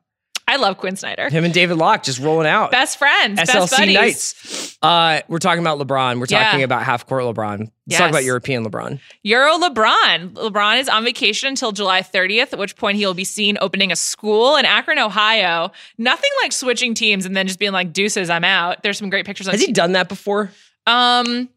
I 0.51 0.57
love 0.57 0.77
Quinn 0.77 0.95
Snyder. 0.97 1.29
Him 1.29 1.45
and 1.45 1.53
David 1.53 1.77
Locke 1.77 2.03
just 2.03 2.19
rolling 2.19 2.45
out. 2.47 2.71
Best 2.71 2.97
friends, 2.97 3.37
best 3.37 3.51
SLC 3.51 3.77
buddies. 3.77 3.93
Knights. 3.95 4.77
Uh, 4.81 5.21
we're 5.29 5.39
talking 5.39 5.61
about 5.61 5.79
LeBron. 5.79 6.19
We're 6.19 6.25
talking 6.25 6.59
Yeah. 6.59 6.65
about 6.65 6.83
half 6.83 7.07
court 7.07 7.23
LeBron. 7.23 7.59
Let's 7.59 7.71
Yes. 7.87 7.99
talk 7.99 8.09
about 8.09 8.23
European 8.25 8.65
LeBron. 8.65 8.99
Euro 9.23 9.57
LeBron. 9.57 10.33
LeBron 10.33 10.79
is 10.79 10.89
on 10.89 11.05
vacation 11.05 11.47
until 11.49 11.71
July 11.71 12.01
30th, 12.01 12.51
at 12.51 12.59
which 12.59 12.75
point 12.75 12.97
he'll 12.97 13.13
be 13.13 13.23
seen 13.23 13.57
opening 13.61 13.91
a 13.91 13.95
school 13.95 14.57
in 14.57 14.65
Akron, 14.65 14.99
Ohio. 14.99 15.71
Nothing 15.97 16.29
like 16.43 16.51
switching 16.51 16.93
teams 16.93 17.25
and 17.25 17.35
then 17.35 17.47
just 17.47 17.57
being 17.59 17.71
like, 17.71 17.93
deuces, 17.93 18.29
I'm 18.29 18.43
out. 18.43 18.83
There's 18.83 18.97
some 18.97 19.09
great 19.09 19.25
pictures 19.25 19.47
on 19.47 19.53
Has 19.53 19.61
he 19.63 19.71
done 19.71 19.93
that 19.93 20.09
before? 20.09 20.51
Um, 20.85 21.47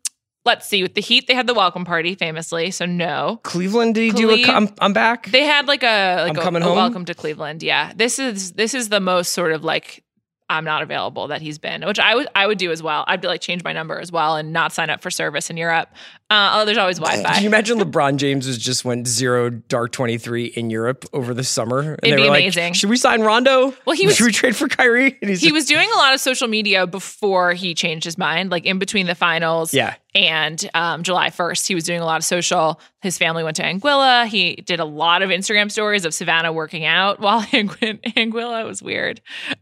let's 0.44 0.66
see. 0.66 0.82
With 0.82 0.94
the 0.94 1.00
Heat, 1.00 1.26
they 1.26 1.34
had 1.34 1.46
the 1.46 1.54
welcome 1.54 1.84
party 1.84 2.14
famously, 2.14 2.70
so 2.70 2.86
no. 2.86 3.40
Cleveland? 3.42 3.94
Did 3.94 4.02
he 4.02 4.10
do 4.12 4.30
a? 4.30 4.44
I'm, 4.44 4.68
I'm 4.80 4.92
back. 4.92 5.26
They 5.30 5.44
had 5.44 5.66
like 5.66 5.82
a 5.82 6.22
like 6.22 6.30
I'm 6.30 6.38
a- 6.38 6.42
coming 6.42 6.62
a 6.62 6.66
home? 6.66 6.76
welcome 6.76 7.04
to 7.06 7.14
Cleveland. 7.14 7.62
Yeah, 7.62 7.92
this 7.94 8.18
is 8.18 8.52
this 8.52 8.74
is 8.74 8.88
the 8.88 9.00
most 9.00 9.32
sort 9.32 9.52
of 9.52 9.64
like 9.64 10.02
I'm 10.50 10.64
not 10.64 10.82
available 10.82 11.28
that 11.28 11.40
he's 11.40 11.58
been, 11.58 11.86
which 11.86 11.98
I 11.98 12.14
would 12.14 12.28
I 12.34 12.46
would 12.46 12.58
do 12.58 12.70
as 12.70 12.82
well. 12.82 13.04
I'd 13.06 13.20
be 13.20 13.28
like 13.28 13.40
change 13.40 13.64
my 13.64 13.72
number 13.72 13.98
as 13.98 14.12
well 14.12 14.36
and 14.36 14.52
not 14.52 14.72
sign 14.72 14.90
up 14.90 15.00
for 15.02 15.10
service 15.10 15.48
in 15.50 15.56
Europe. 15.56 15.88
Uh, 16.30 16.50
although 16.52 16.64
there's 16.64 16.78
always 16.78 16.98
Wi-Fi. 17.00 17.34
Can 17.34 17.42
you 17.42 17.48
imagine 17.48 17.78
LeBron 17.78 18.16
James 18.16 18.46
was 18.46 18.58
just 18.58 18.84
went 18.84 19.06
zero 19.06 19.50
dark 19.50 19.92
23 19.92 20.46
in 20.46 20.70
Europe 20.70 21.04
over 21.12 21.34
the 21.34 21.44
summer? 21.44 21.80
And 21.80 21.98
It'd 22.02 22.12
they 22.18 22.22
be 22.22 22.28
were 22.28 22.34
amazing. 22.34 22.64
Like, 22.64 22.74
Should 22.74 22.90
we 22.90 22.96
sign 22.96 23.20
Rondo? 23.20 23.74
Well, 23.84 23.94
he 23.96 24.06
was- 24.06 24.16
Should 24.16 24.26
we 24.26 24.32
trade 24.32 24.56
for 24.56 24.66
Kyrie? 24.68 25.18
He 25.22 25.52
was 25.52 25.66
doing 25.66 25.88
a 25.94 25.96
lot 25.96 26.14
of 26.14 26.20
social 26.20 26.48
media 26.48 26.86
before 26.86 27.52
he 27.52 27.74
changed 27.74 28.04
his 28.04 28.16
mind, 28.18 28.50
like 28.50 28.64
in 28.64 28.78
between 28.78 29.06
the 29.06 29.14
finals. 29.14 29.74
Yeah. 29.74 29.94
And 30.16 30.70
um, 30.74 31.02
July 31.02 31.30
1st, 31.30 31.66
he 31.66 31.74
was 31.74 31.82
doing 31.82 31.98
a 32.00 32.04
lot 32.04 32.18
of 32.18 32.24
social. 32.24 32.80
His 33.02 33.18
family 33.18 33.42
went 33.42 33.56
to 33.56 33.64
Anguilla. 33.64 34.28
He 34.28 34.54
did 34.54 34.78
a 34.78 34.84
lot 34.84 35.22
of 35.22 35.30
Instagram 35.30 35.72
stories 35.72 36.04
of 36.04 36.14
Savannah 36.14 36.52
working 36.52 36.84
out 36.84 37.18
while 37.18 37.42
Angu- 37.42 38.00
Anguilla. 38.16 38.60
It 38.62 38.66
was 38.66 38.80
weird. 38.80 39.20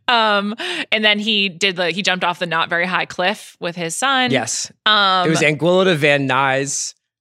Um, 0.08 0.54
and 0.92 1.02
then 1.02 1.18
he 1.18 1.48
did 1.48 1.76
the, 1.76 1.90
he 1.90 2.02
jumped 2.02 2.22
off 2.22 2.38
the 2.38 2.44
not 2.44 2.68
very 2.68 2.84
high 2.86 3.06
cliff 3.06 3.56
with 3.60 3.76
his 3.76 3.96
son. 3.96 4.30
Yes. 4.30 4.70
Um, 4.84 5.26
it 5.26 5.30
was 5.30 5.40
Anguilla 5.40 5.84
to 5.84 5.94
Van 5.94 6.28
Nuys, 6.28 6.61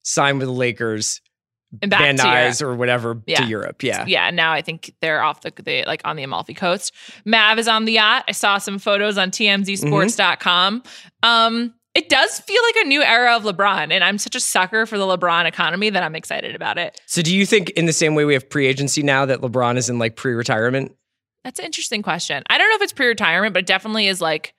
signed 0.03 0.39
with 0.39 0.47
the 0.47 0.53
Lakers, 0.53 1.21
and 1.81 1.89
back 1.89 2.01
Van. 2.01 2.17
Nuys 2.17 2.61
or 2.61 2.75
whatever 2.75 3.21
Yeah. 3.27 3.41
to 3.41 3.47
Europe. 3.47 3.81
Yeah. 3.83 4.05
yeah, 4.07 4.29
now 4.29 4.51
I 4.51 4.61
think 4.61 4.93
they're 5.01 5.21
off 5.21 5.41
the, 5.41 5.53
the 5.63 5.83
like 5.85 6.01
on 6.03 6.15
the 6.17 6.23
Amalfi 6.23 6.53
Coast. 6.53 6.93
Mav 7.25 7.57
is 7.59 7.67
on 7.67 7.85
the 7.85 7.93
yacht. 7.93 8.25
I 8.27 8.33
saw 8.33 8.57
some 8.57 8.77
photos 8.79 9.17
on 9.17 9.31
TMZSports.com. 9.31 10.83
Um, 11.23 11.73
it 11.93 12.07
does 12.09 12.39
feel 12.39 12.61
like 12.63 12.85
a 12.85 12.87
new 12.87 13.01
era 13.01 13.35
of 13.35 13.43
LeBron, 13.43 13.91
and 13.91 14.03
I'm 14.03 14.17
such 14.17 14.35
a 14.35 14.39
sucker 14.39 14.85
for 14.85 14.97
the 14.97 15.03
LeBron 15.05 15.45
economy 15.45 15.89
that 15.89 16.03
I'm 16.03 16.15
excited 16.15 16.55
about 16.55 16.77
it. 16.77 16.99
So 17.05 17.21
do 17.21 17.35
you 17.35 17.45
think 17.45 17.69
in 17.71 17.85
the 17.85 17.93
same 17.93 18.15
way 18.15 18.23
we 18.23 18.33
have 18.33 18.49
pre 18.49 18.65
agency 18.67 19.03
now 19.03 19.25
that 19.25 19.41
LeBron 19.41 19.77
is 19.77 19.89
in 19.89 19.99
like 19.99 20.15
pre 20.15 20.33
retirement? 20.33 20.95
That's 21.43 21.59
an 21.59 21.65
interesting 21.65 22.01
question. 22.01 22.43
I 22.49 22.57
don't 22.57 22.69
know 22.69 22.75
if 22.75 22.81
it's 22.83 22.93
pre-retirement, 22.93 23.53
but 23.55 23.61
it 23.61 23.65
definitely 23.65 24.05
is 24.07 24.21
like 24.21 24.53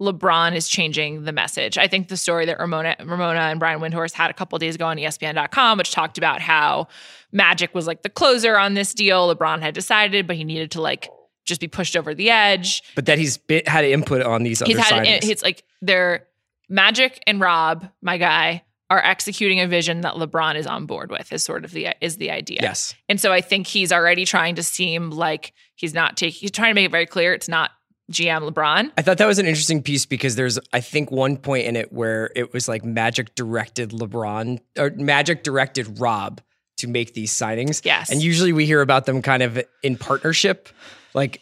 LeBron 0.00 0.54
is 0.54 0.68
changing 0.68 1.24
the 1.24 1.32
message. 1.32 1.78
I 1.78 1.86
think 1.86 2.08
the 2.08 2.16
story 2.16 2.46
that 2.46 2.58
Ramona, 2.58 2.96
Ramona 3.00 3.40
and 3.40 3.60
Brian 3.60 3.80
Windhorst 3.80 4.12
had 4.12 4.30
a 4.30 4.34
couple 4.34 4.58
days 4.58 4.74
ago 4.74 4.86
on 4.86 4.96
ESPN.com, 4.96 5.78
which 5.78 5.92
talked 5.92 6.18
about 6.18 6.40
how 6.40 6.88
Magic 7.32 7.74
was 7.74 7.86
like 7.86 8.02
the 8.02 8.08
closer 8.08 8.56
on 8.56 8.74
this 8.74 8.92
deal. 8.92 9.34
LeBron 9.34 9.60
had 9.60 9.74
decided, 9.74 10.26
but 10.26 10.36
he 10.36 10.44
needed 10.44 10.72
to 10.72 10.80
like 10.80 11.08
just 11.44 11.60
be 11.60 11.68
pushed 11.68 11.96
over 11.96 12.14
the 12.14 12.30
edge. 12.30 12.82
But 12.94 13.06
that 13.06 13.18
he's 13.18 13.36
been, 13.36 13.62
had 13.66 13.84
input 13.84 14.22
on 14.22 14.42
these 14.42 14.60
other 14.62 14.68
He's 14.68 14.78
had 14.78 15.04
signings. 15.04 15.28
it's 15.28 15.42
like 15.42 15.62
they're 15.80 16.26
Magic 16.68 17.22
and 17.26 17.40
Rob, 17.40 17.88
my 18.02 18.18
guy, 18.18 18.64
are 18.90 19.02
executing 19.04 19.60
a 19.60 19.66
vision 19.68 20.00
that 20.02 20.14
LeBron 20.14 20.56
is 20.56 20.66
on 20.66 20.86
board 20.86 21.10
with. 21.10 21.32
Is 21.32 21.44
sort 21.44 21.64
of 21.64 21.70
the 21.70 21.88
is 22.00 22.16
the 22.16 22.30
idea. 22.30 22.60
yes. 22.62 22.94
And 23.08 23.20
so 23.20 23.32
I 23.32 23.40
think 23.40 23.66
he's 23.66 23.92
already 23.92 24.24
trying 24.24 24.56
to 24.56 24.62
seem 24.62 25.10
like 25.10 25.52
he's 25.76 25.94
not 25.94 26.16
taking. 26.16 26.40
He's 26.40 26.50
trying 26.50 26.70
to 26.70 26.74
make 26.74 26.86
it 26.86 26.90
very 26.90 27.06
clear 27.06 27.32
it's 27.32 27.48
not 27.48 27.70
GM 28.12 28.50
LeBron. 28.50 28.90
I 28.98 29.02
thought 29.02 29.18
that 29.18 29.26
was 29.26 29.38
an 29.38 29.46
interesting 29.46 29.82
piece 29.82 30.04
because 30.06 30.36
there's, 30.36 30.58
I 30.72 30.80
think, 30.80 31.10
one 31.10 31.36
point 31.36 31.66
in 31.66 31.74
it 31.76 31.92
where 31.92 32.30
it 32.36 32.52
was 32.52 32.68
like 32.68 32.84
Magic 32.84 33.34
directed 33.34 33.90
LeBron 33.90 34.60
or 34.78 34.90
Magic 34.90 35.42
directed 35.42 35.98
Rob 35.98 36.40
to 36.78 36.86
make 36.88 37.14
these 37.14 37.32
signings. 37.32 37.82
Yes. 37.84 38.10
And 38.10 38.22
usually 38.22 38.52
we 38.52 38.66
hear 38.66 38.80
about 38.82 39.06
them 39.06 39.22
kind 39.22 39.42
of 39.42 39.62
in 39.82 39.96
partnership. 39.96 40.68
Like 41.14 41.40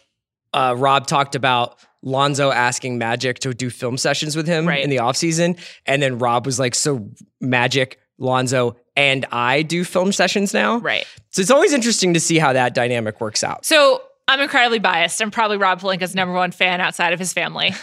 uh, 0.53 0.75
Rob 0.77 1.07
talked 1.07 1.35
about 1.35 1.77
Lonzo 2.03 2.51
asking 2.51 2.97
Magic 2.97 3.39
to 3.39 3.53
do 3.53 3.69
film 3.69 3.97
sessions 3.97 4.35
with 4.35 4.47
him 4.47 4.67
Right. 4.67 4.83
in 4.83 4.89
the 4.89 4.97
offseason. 4.97 5.59
And 5.85 6.01
then 6.01 6.17
Rob 6.19 6.45
was 6.45 6.59
like, 6.59 6.75
So 6.75 7.09
Magic, 7.41 7.99
Lonzo, 8.19 8.75
and 8.95 9.25
I 9.31 9.63
do 9.63 9.83
film 9.83 10.11
sessions 10.11 10.53
now. 10.53 10.77
Right. 10.77 11.05
So 11.31 11.41
it's 11.41 11.51
always 11.51 11.73
interesting 11.73 12.13
to 12.13 12.19
see 12.19 12.37
how 12.37 12.53
that 12.53 12.73
dynamic 12.75 13.19
works 13.19 13.43
out. 13.43 13.65
So 13.65 14.01
I'm 14.27 14.39
incredibly 14.39 14.79
biased. 14.79 15.21
I'm 15.21 15.31
probably 15.31 15.57
Rob 15.57 15.81
Pelinka's 15.81 16.15
number 16.15 16.33
one 16.33 16.51
fan 16.51 16.81
outside 16.81 17.13
of 17.13 17.19
his 17.19 17.33
family. 17.33 17.73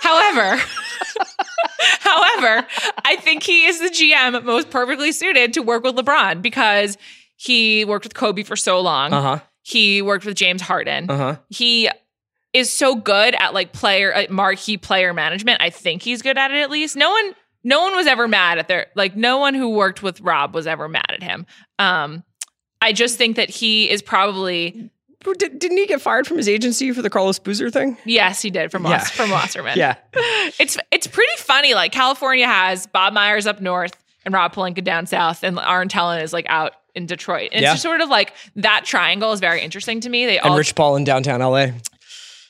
However, 0.00 0.62
however, 2.00 2.66
I 3.04 3.16
think 3.16 3.42
he 3.42 3.66
is 3.66 3.80
the 3.80 3.88
GM 3.88 4.44
most 4.44 4.70
perfectly 4.70 5.12
suited 5.12 5.52
to 5.54 5.60
work 5.62 5.82
with 5.82 5.96
LeBron 5.96 6.40
because 6.40 6.96
he 7.36 7.84
worked 7.84 8.04
with 8.04 8.14
Kobe 8.14 8.42
for 8.42 8.56
so 8.56 8.80
long. 8.80 9.12
Uh 9.12 9.20
huh. 9.22 9.38
He 9.62 10.00
worked 10.00 10.24
with 10.24 10.36
James 10.36 10.62
Harden. 10.62 11.10
Uh 11.10 11.16
huh. 11.16 11.36
he 11.48 11.90
is 12.54 12.72
so 12.72 12.94
good 12.94 13.34
at 13.38 13.52
like 13.52 13.72
player 13.72 14.14
uh, 14.14 14.24
marquee 14.30 14.76
player 14.78 15.12
management. 15.12 15.60
I 15.60 15.70
think 15.70 16.02
he's 16.02 16.22
good 16.22 16.38
at 16.38 16.50
it 16.50 16.58
at 16.62 16.70
least. 16.70 16.96
No 16.96 17.10
one 17.10 17.34
no 17.64 17.82
one 17.82 17.94
was 17.94 18.06
ever 18.06 18.26
mad 18.26 18.58
at 18.58 18.68
their 18.68 18.86
like 18.94 19.16
no 19.16 19.38
one 19.38 19.54
who 19.54 19.68
worked 19.70 20.02
with 20.02 20.20
Rob 20.20 20.54
was 20.54 20.66
ever 20.66 20.88
mad 20.88 21.10
at 21.10 21.22
him. 21.22 21.44
Um 21.78 22.24
I 22.80 22.92
just 22.92 23.18
think 23.18 23.36
that 23.36 23.50
he 23.50 23.90
is 23.90 24.00
probably 24.00 24.90
Did, 25.34 25.58
didn't 25.58 25.76
he 25.78 25.86
get 25.86 26.00
fired 26.00 26.26
from 26.26 26.36
his 26.36 26.48
agency 26.48 26.92
for 26.92 27.02
the 27.02 27.10
Carlos 27.10 27.38
Boozer 27.38 27.70
thing? 27.70 27.96
yes, 28.04 28.40
he 28.42 28.50
did 28.50 28.70
from 28.70 28.84
Yeah. 28.84 28.98
From 29.04 29.30
Wasserman. 29.30 29.74
Yeah. 29.78 29.94
It's 30.60 30.76
it's 30.90 31.06
pretty 31.06 31.36
funny. 31.38 31.74
Like 31.74 31.92
California 31.92 32.46
has 32.46 32.86
Bob 32.86 33.12
Myers 33.12 33.46
up 33.46 33.60
north 33.60 33.92
and 34.24 34.34
Rob 34.34 34.54
Pelinka 34.54 34.82
down 34.82 35.06
south, 35.06 35.42
and 35.44 35.58
Arn 35.58 35.88
Tellem 35.88 36.20
is 36.22 36.32
like 36.32 36.46
out 36.48 36.74
in 36.94 37.06
Detroit. 37.06 37.50
And 37.52 37.62
Yeah. 37.62 37.68
it's 37.72 37.74
just 37.74 37.82
sort 37.82 38.00
of 38.00 38.08
like 38.08 38.32
that 38.56 38.84
triangle 38.84 39.32
is 39.32 39.40
very 39.40 39.60
interesting 39.62 40.00
to 40.00 40.08
me. 40.08 40.26
They 40.26 40.38
And 40.38 40.50
all 40.50 40.58
Rich 40.58 40.74
Paul 40.74 40.96
in 40.96 41.04
downtown 41.04 41.40
LA. 41.40 41.68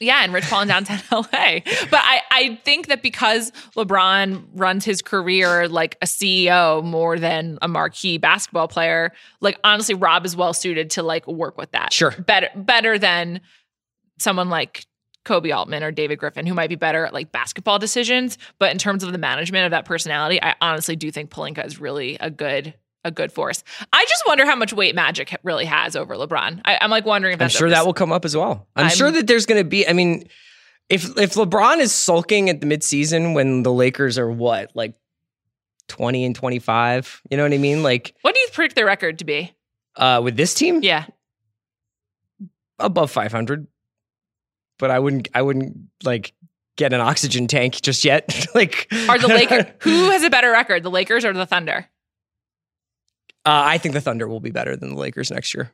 Yeah, 0.01 0.23
and 0.23 0.33
Rich 0.33 0.45
Paul 0.45 0.63
in 0.63 0.69
downtown 0.69 1.01
LA. 1.13 1.61
But 1.91 2.01
I, 2.03 2.23
I 2.31 2.61
think 2.65 2.87
that 2.87 3.03
because 3.03 3.51
LeBron 3.77 4.45
runs 4.55 4.85
his 4.85 5.03
career 5.03 5.69
like 5.69 5.97
a 6.01 6.07
CEO 6.07 6.85
more 6.85 7.19
than 7.19 7.59
a 7.63 7.69
marquee 7.69 8.19
basketball 8.19 8.69
player, 8.69 9.13
like 9.41 9.59
honestly, 9.65 9.95
Rob 9.95 10.25
is 10.25 10.37
well 10.37 10.55
suited 10.55 10.91
to 10.91 11.03
like 11.03 11.27
work 11.27 11.59
with 11.59 11.73
that. 11.73 11.93
Sure. 11.93 12.13
Better 12.13 12.49
better 12.55 12.99
than 12.99 13.41
someone 14.19 14.49
like 14.49 14.87
Koby 15.25 15.55
Altman 15.55 15.83
or 15.83 15.91
David 15.91 16.19
Griffin, 16.19 16.47
who 16.47 16.55
might 16.55 16.69
be 16.69 16.77
better 16.77 17.05
at 17.05 17.13
like 17.13 17.33
basketball 17.33 17.79
decisions. 17.79 18.39
But 18.59 18.73
in 18.73 18.79
terms 18.79 19.03
of 19.03 19.13
the 19.13 19.19
management 19.19 19.65
of 19.65 19.73
that 19.73 19.85
personality, 19.85 20.43
I 20.43 20.55
honestly 20.61 20.97
do 20.97 21.11
think 21.11 21.31
Pelinka 21.31 21.67
is 21.67 21.81
really 21.81 22.17
a 22.21 22.31
good 22.31 22.75
a 23.05 23.11
good 23.11 23.33
force. 23.33 23.63
I 23.93 24.05
just 24.09 24.23
wonder 24.27 24.45
how 24.45 24.57
much 24.57 24.73
weight 24.73 24.95
Magic 24.95 25.37
really 25.43 25.65
has 25.67 25.95
over 25.97 26.15
LeBron. 26.17 26.61
I, 26.65 26.79
I'm 26.81 26.91
like 26.91 27.07
wondering 27.07 27.35
if 27.35 27.41
I'm 27.43 27.49
sure 27.49 27.71
that 27.71 27.87
will 27.87 27.95
come 27.95 28.13
up 28.13 28.25
as 28.25 28.37
well. 28.37 28.67
I'm, 28.77 28.87
I'm- 28.87 28.97
sure 28.97 29.11
that 29.11 29.27
there's 29.27 29.47
going 29.47 29.63
to 29.63 29.69
be. 29.69 29.87
I 29.89 29.93
mean, 29.93 30.29
if 30.89 31.05
if 31.19 31.35
LeBron 31.35 31.79
is 31.79 31.93
sulking 31.93 32.49
at 32.51 32.61
the 32.61 32.67
midseason 32.67 33.35
when 33.35 33.63
the 33.63 33.73
Lakers 33.73 34.19
are 34.19 34.31
what 34.31 34.71
like 34.75 34.95
20 35.89 36.25
and 36.25 36.35
25, 36.35 37.23
you 37.31 37.37
know 37.37 37.43
what 37.45 37.53
I 37.53 37.59
mean? 37.59 37.83
Like 37.83 38.15
What 38.23 38.35
do 38.35 38.41
you 38.41 38.49
predict 38.53 38.75
their 38.75 38.87
record 38.87 39.19
to 39.21 39.25
be? 39.25 39.55
uh, 39.97 40.21
with 40.23 40.37
this 40.37 40.55
team, 40.55 40.81
Yeah. 40.83 41.07
above 42.79 43.11
500. 43.11 43.67
But 44.79 44.91
I 44.93 44.99
wouldn't. 45.01 45.29
I 45.35 45.43
wouldn't 45.43 45.77
like 46.05 46.35
get 46.77 46.93
an 46.93 47.01
oxygen 47.01 47.49
tank 47.49 47.81
just 47.81 48.05
yet. 48.05 48.47
like 48.55 48.87
Are 49.09 49.19
the 49.19 49.27
Lakers 49.29 49.65
who 49.81 50.11
has 50.11 50.23
a 50.23 50.31
better 50.31 50.51
record, 50.53 50.85
the 50.85 50.91
Lakers 50.91 51.25
or 51.25 51.33
the 51.33 51.47
Thunder? 51.47 51.87
Uh, 53.45 53.63
I 53.65 53.79
think 53.79 53.95
the 53.95 54.01
Thunder 54.01 54.29
will 54.29 54.41
be 54.41 54.51
better 54.51 54.77
than 54.77 54.91
the 54.91 54.97
Lakers 54.97 55.31
next 55.31 55.55
year. 55.55 55.73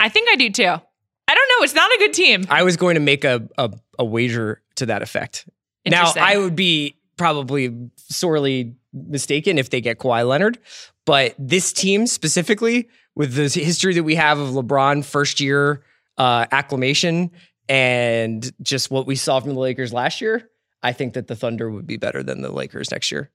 I 0.00 0.08
think 0.08 0.28
I 0.30 0.36
do 0.36 0.50
too. 0.50 0.64
I 0.64 1.34
don't 1.34 1.48
know. 1.50 1.64
It's 1.64 1.74
not 1.74 1.90
a 1.92 1.98
good 1.98 2.14
team. 2.14 2.44
I 2.48 2.62
was 2.62 2.76
going 2.76 2.94
to 2.94 3.00
make 3.00 3.24
a 3.24 3.48
a, 3.58 3.70
a 3.98 4.04
wager 4.04 4.62
to 4.76 4.86
that 4.86 5.02
effect. 5.02 5.48
Now 5.86 6.12
I 6.16 6.38
would 6.38 6.56
be 6.56 6.96
probably 7.16 7.90
sorely 7.96 8.74
mistaken 8.92 9.58
if 9.58 9.70
they 9.70 9.80
get 9.80 9.98
Kawhi 9.98 10.26
Leonard, 10.26 10.58
but 11.04 11.34
this 11.38 11.72
team 11.72 12.06
specifically, 12.06 12.88
with 13.14 13.34
the 13.34 13.48
history 13.60 13.94
that 13.94 14.04
we 14.04 14.14
have 14.14 14.38
of 14.38 14.50
LeBron 14.50 15.04
first 15.04 15.40
year 15.40 15.82
uh, 16.16 16.46
acclimation 16.52 17.30
and 17.68 18.50
just 18.62 18.90
what 18.90 19.06
we 19.06 19.16
saw 19.16 19.40
from 19.40 19.54
the 19.54 19.60
Lakers 19.60 19.92
last 19.92 20.20
year, 20.20 20.48
I 20.82 20.92
think 20.92 21.14
that 21.14 21.26
the 21.26 21.36
Thunder 21.36 21.70
would 21.70 21.86
be 21.86 21.96
better 21.96 22.22
than 22.22 22.40
the 22.40 22.52
Lakers 22.52 22.90
next 22.90 23.10
year. 23.10 23.30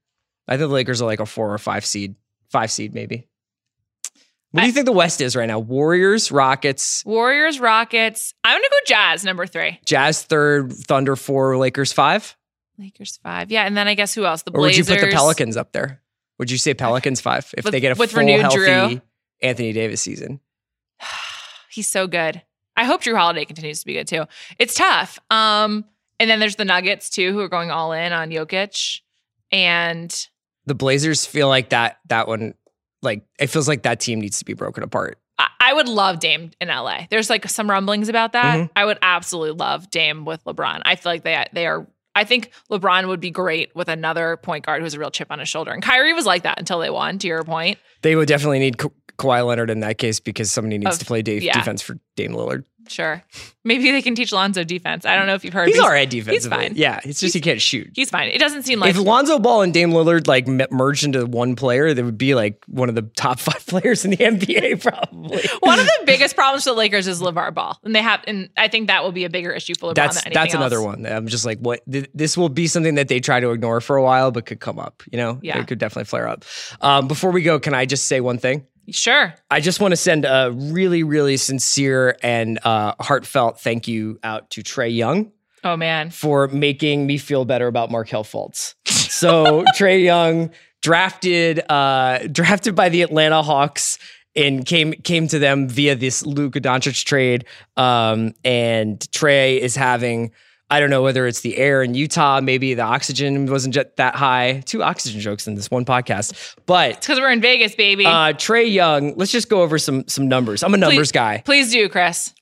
I 0.48 0.54
think 0.54 0.70
the 0.70 0.74
Lakers 0.74 1.02
are 1.02 1.06
like 1.06 1.20
a 1.20 1.26
four 1.26 1.54
or 1.54 1.58
five 1.58 1.86
seed, 1.86 2.16
five 2.54 2.72
seed 2.72 2.94
maybe. 2.94 3.28
What 4.52 4.62
do 4.62 4.68
you 4.68 4.72
think 4.74 4.86
the 4.86 4.92
West 4.92 5.20
is 5.20 5.36
right 5.36 5.48
now? 5.48 5.58
Warriors, 5.58 6.32
Rockets, 6.32 7.04
Warriors, 7.06 7.60
Rockets. 7.60 8.36
I'm 8.44 8.54
gonna 8.56 8.68
go 8.70 8.78
Jazz 8.86 9.24
number 9.26 9.48
three. 9.48 9.80
Jazz 9.84 10.22
third, 10.22 10.72
Thunder 10.72 11.16
four, 11.16 11.58
Lakers 11.58 11.92
five. 11.92 12.38
Lakers 12.78 13.18
five. 13.24 13.52
Yeah, 13.52 13.64
and 13.66 13.76
then 13.76 13.88
I 13.88 13.96
guess 13.96 14.14
who 14.14 14.26
else? 14.26 14.44
The 14.44 14.52
Or 14.52 14.62
would 14.62 14.78
you 14.78 14.86
put 14.86 15.00
the 15.02 15.08
Pelicans 15.08 15.58
up 15.58 15.72
there? 15.72 16.02
Would 16.38 16.52
you 16.52 16.58
say 16.60 16.74
Pelicans 16.76 17.20
five 17.20 17.52
if 17.58 17.66
With- 17.66 17.72
they 17.72 17.80
get 17.80 17.92
a 17.92 17.96
full 17.96 18.06
healthy 18.08 18.58
Jrue? 18.60 19.02
Anthony 19.42 19.74
Davis 19.74 20.02
season? 20.02 20.40
He's 21.72 21.88
so 21.88 22.06
good. 22.06 22.44
I 22.78 22.86
hope 22.86 23.02
Jrue 23.02 23.18
Holiday 23.18 23.46
continues 23.46 23.80
to 23.80 23.86
be 23.88 23.94
good 23.94 24.08
too. 24.08 24.26
It's 24.60 24.76
tough. 24.76 25.18
Um, 25.32 25.86
and 26.20 26.30
then 26.30 26.40
there's 26.40 26.56
the 26.58 26.66
Nuggets 26.66 27.10
too, 27.10 27.32
who 27.34 27.40
are 27.40 27.50
going 27.50 27.72
all 27.72 27.92
in 27.92 28.14
on 28.14 28.30
Jokic. 28.30 29.02
And 29.52 30.16
The 30.66 30.76
Blazers 30.76 31.26
feel 31.26 31.48
like 31.48 31.70
that 31.70 32.00
that 32.10 32.28
one 32.28 32.54
like 33.02 33.26
it 33.40 33.48
feels 33.48 33.68
like 33.68 33.84
that 33.84 34.00
team 34.00 34.22
needs 34.22 34.40
to 34.40 34.46
be 34.46 34.54
broken 34.54 34.84
apart. 34.84 35.18
I, 35.38 35.48
I 35.60 35.74
would 35.74 35.90
love 35.90 36.20
Dame 36.20 36.52
in 36.62 36.68
LA. 36.70 37.02
There's 37.10 37.30
like 37.30 37.48
some 37.50 37.70
rumblings 37.70 38.08
about 38.10 38.34
that. 38.34 38.58
Mhm. 38.60 38.70
I 38.76 38.86
would 38.86 39.00
absolutely 39.02 39.58
love 39.58 39.90
Dame 39.90 40.26
with 40.26 40.44
LeBron. 40.46 40.82
I 40.86 40.96
feel 40.96 41.12
like 41.12 41.24
they 41.24 41.46
they 41.54 41.66
are. 41.68 41.88
I 42.16 42.24
think 42.26 42.52
LeBron 42.70 43.08
would 43.08 43.20
be 43.20 43.32
great 43.32 43.76
with 43.76 43.90
another 43.90 44.38
point 44.38 44.66
guard 44.68 44.84
who's 44.84 44.94
a 44.94 45.00
real 45.00 45.10
chip 45.10 45.32
on 45.32 45.40
his 45.40 45.50
shoulder. 45.50 45.72
And 45.72 45.82
Kyrie 45.82 46.14
was 46.14 46.28
like 46.28 46.44
that 46.44 46.60
until 46.60 46.78
they 46.80 46.92
won. 46.92 47.18
To 47.18 47.28
your 47.28 47.44
point, 47.44 47.80
They 48.04 48.16
would 48.16 48.28
definitely 48.28 48.60
need 48.60 48.78
Ka- 48.78 48.90
Kawhi 49.18 49.44
Leonard 49.46 49.72
in 49.72 49.80
that 49.80 49.98
case 49.98 50.20
because 50.20 50.52
somebody 50.52 50.78
needs 50.78 50.94
Of- 50.96 51.00
to 51.00 51.06
play 51.06 51.24
de- 51.24 51.40
yeah. 51.44 51.54
defense 51.54 51.82
for 51.82 51.98
Dame 52.16 52.34
Lillard. 52.34 52.66
Sure. 52.88 53.24
Maybe 53.66 53.92
they 53.92 54.02
can 54.02 54.14
teach 54.16 54.32
Lonzo 54.34 54.64
defense. 54.64 55.06
I 55.06 55.16
don't 55.16 55.26
know 55.26 55.36
if 55.36 55.46
you've 55.46 55.54
heard. 55.54 55.68
He's 55.70 55.78
but 55.78 55.86
all 55.86 55.90
right 55.92 56.10
defensively. 56.10 56.58
fine. 56.58 56.74
Yeah, 56.76 57.00
it's 57.06 57.20
just 57.22 57.34
he 57.34 57.40
can't 57.40 57.62
shoot. 57.62 57.92
He's 57.96 58.10
fine. 58.10 58.28
It 58.30 58.40
doesn't 58.40 58.64
seem 58.64 58.80
like 58.80 58.90
if 58.90 58.98
Lonzo 58.98 59.40
Ball 59.40 59.62
and 59.62 59.74
Dame 59.74 59.92
Lillard 59.92 60.28
like 60.28 60.48
merged 60.72 61.06
into 61.06 61.26
one 61.26 61.56
player, 61.56 61.94
they 61.94 62.04
would 62.04 62.18
be 62.18 62.36
like 62.36 62.62
one 62.68 62.90
of 62.90 62.96
the 62.96 63.04
top 63.04 63.40
five 63.40 63.66
players 63.66 64.04
in 64.04 64.12
the 64.12 64.18
NBA, 64.18 64.82
probably. 64.84 65.44
One 65.62 65.80
of 65.80 65.86
the 65.86 66.04
biggest 66.06 66.36
problems 66.36 66.66
for 66.66 66.72
the 66.72 66.76
Lakers 66.76 67.08
is 67.08 67.22
LeVar 67.22 67.54
Ball, 67.54 67.80
and 67.84 67.96
they 67.96 68.02
have, 68.02 68.22
and 68.28 68.50
I 68.58 68.68
think 68.68 68.88
that 68.88 69.04
will 69.04 69.14
be 69.14 69.24
a 69.24 69.30
bigger 69.30 69.52
issue 69.52 69.74
for 69.80 69.92
LeBron 69.92 69.96
that's 69.96 70.16
than 70.24 70.28
anything 70.34 70.42
that's 70.44 70.54
another 70.56 70.82
one. 70.82 71.06
I'm 71.06 71.28
just 71.28 71.46
like, 71.46 71.60
what? 71.60 71.82
Th- 71.90 72.10
this 72.14 72.38
will 72.38 72.50
be 72.50 72.68
something 72.68 72.96
that 72.96 73.08
they 73.08 73.20
try 73.22 73.40
to 73.40 73.52
ignore 73.52 73.80
for 73.82 73.96
a 73.96 74.04
while, 74.04 74.32
but 74.32 74.46
could 74.46 74.60
come 74.60 74.78
up. 74.80 75.04
You 75.12 75.18
know, 75.18 75.40
Yeah. 75.42 75.60
it 75.60 75.68
could 75.68 75.80
definitely 75.80 76.06
flare 76.06 76.28
up. 76.28 76.44
Um, 76.82 77.08
before 77.08 77.32
we 77.32 77.44
go, 77.44 77.60
can 77.60 77.74
I 77.74 77.86
just 77.86 78.08
say 78.08 78.20
one 78.20 78.38
thing? 78.40 78.66
Sure. 78.90 79.34
I 79.50 79.62
just 79.62 79.80
want 79.80 79.94
to 79.94 79.96
send 79.96 80.26
a 80.26 80.52
really, 80.54 81.04
really 81.04 81.38
sincere 81.38 82.18
and 82.22 82.60
uh, 82.66 82.73
heartfelt 83.00 83.60
thank 83.60 83.88
you 83.88 84.20
out 84.24 84.50
to 84.52 84.62
Trae 84.64 84.94
Young 84.96 85.32
Oh 85.64 85.78
man. 85.78 86.10
for 86.10 86.48
making 86.50 87.06
me 87.08 87.18
feel 87.18 87.46
better 87.46 87.68
about 87.68 87.90
Markelle 87.92 88.24
Fultz. 88.26 88.76
So 89.14 89.64
Trae 89.78 90.04
Young 90.04 90.50
drafted 90.82 91.60
uh, 91.72 92.20
drafted 92.32 92.76
by 92.76 92.90
the 92.90 93.02
Atlanta 93.04 93.42
Hawks 93.42 93.98
and 94.36 94.66
came 94.66 94.92
came 94.94 95.28
to 95.30 95.40
them 95.40 95.70
via 95.70 95.96
this 95.96 96.26
Luka 96.26 96.60
Doncic 96.60 97.06
trade. 97.06 97.46
Um, 97.78 98.34
and 98.44 99.00
Trae 99.12 99.58
is 99.60 99.76
having 99.76 100.32
I 100.70 100.80
don't 100.80 100.90
know 100.90 101.04
whether 101.04 101.28
it's 101.28 101.42
the 101.42 101.56
air 101.58 101.84
in 101.84 101.94
Utah, 101.94 102.42
maybe 102.42 102.74
the 102.74 102.82
oxygen 102.82 103.46
wasn't 103.46 103.76
just 103.76 103.96
that 103.98 104.16
high. 104.16 104.62
Two 104.66 104.82
oxygen 104.82 105.22
jokes 105.22 105.46
in 105.48 105.54
this 105.56 105.70
one 105.70 105.86
podcast, 105.86 106.56
but. 106.66 107.00
Because 107.00 107.20
we're 107.20 107.32
in 107.32 107.42
Vegas, 107.42 107.76
baby. 107.76 108.06
Uh, 108.08 108.34
Trae 108.34 108.70
Young, 108.74 109.14
let's 109.16 109.32
just 109.32 109.50
go 109.50 109.62
over 109.62 109.78
some 109.78 110.08
some 110.08 110.28
numbers. 110.28 110.64
I'm 110.64 110.74
a 110.74 110.78
numbers 110.78 111.10
Please- 111.10 111.12
guy. 111.12 111.42
Please 111.46 111.72
do, 111.72 111.88
Chris. 111.90 112.34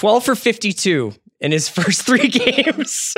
12 0.00 0.24
for 0.24 0.34
52 0.34 1.12
in 1.40 1.52
his 1.52 1.68
first 1.78 2.06
three 2.06 2.28
games. 2.28 3.14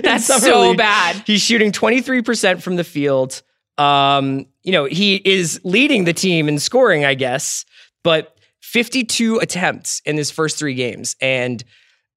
That's 0.00 0.26
so 0.26 0.68
league. 0.68 0.78
bad. 0.78 1.24
He's 1.26 1.42
shooting 1.42 1.72
23% 1.72 2.62
from 2.62 2.76
the 2.76 2.84
field. 2.84 3.42
Um, 3.76 4.46
you 4.62 4.70
know, 4.70 4.84
he 4.84 5.16
is 5.24 5.60
leading 5.64 6.04
the 6.04 6.12
team 6.12 6.48
in 6.48 6.60
scoring, 6.60 7.04
I 7.04 7.14
guess, 7.14 7.64
but 8.04 8.38
52 8.62 9.38
attempts 9.38 10.00
in 10.04 10.16
his 10.16 10.30
first 10.30 10.56
three 10.56 10.74
games. 10.74 11.16
And 11.20 11.64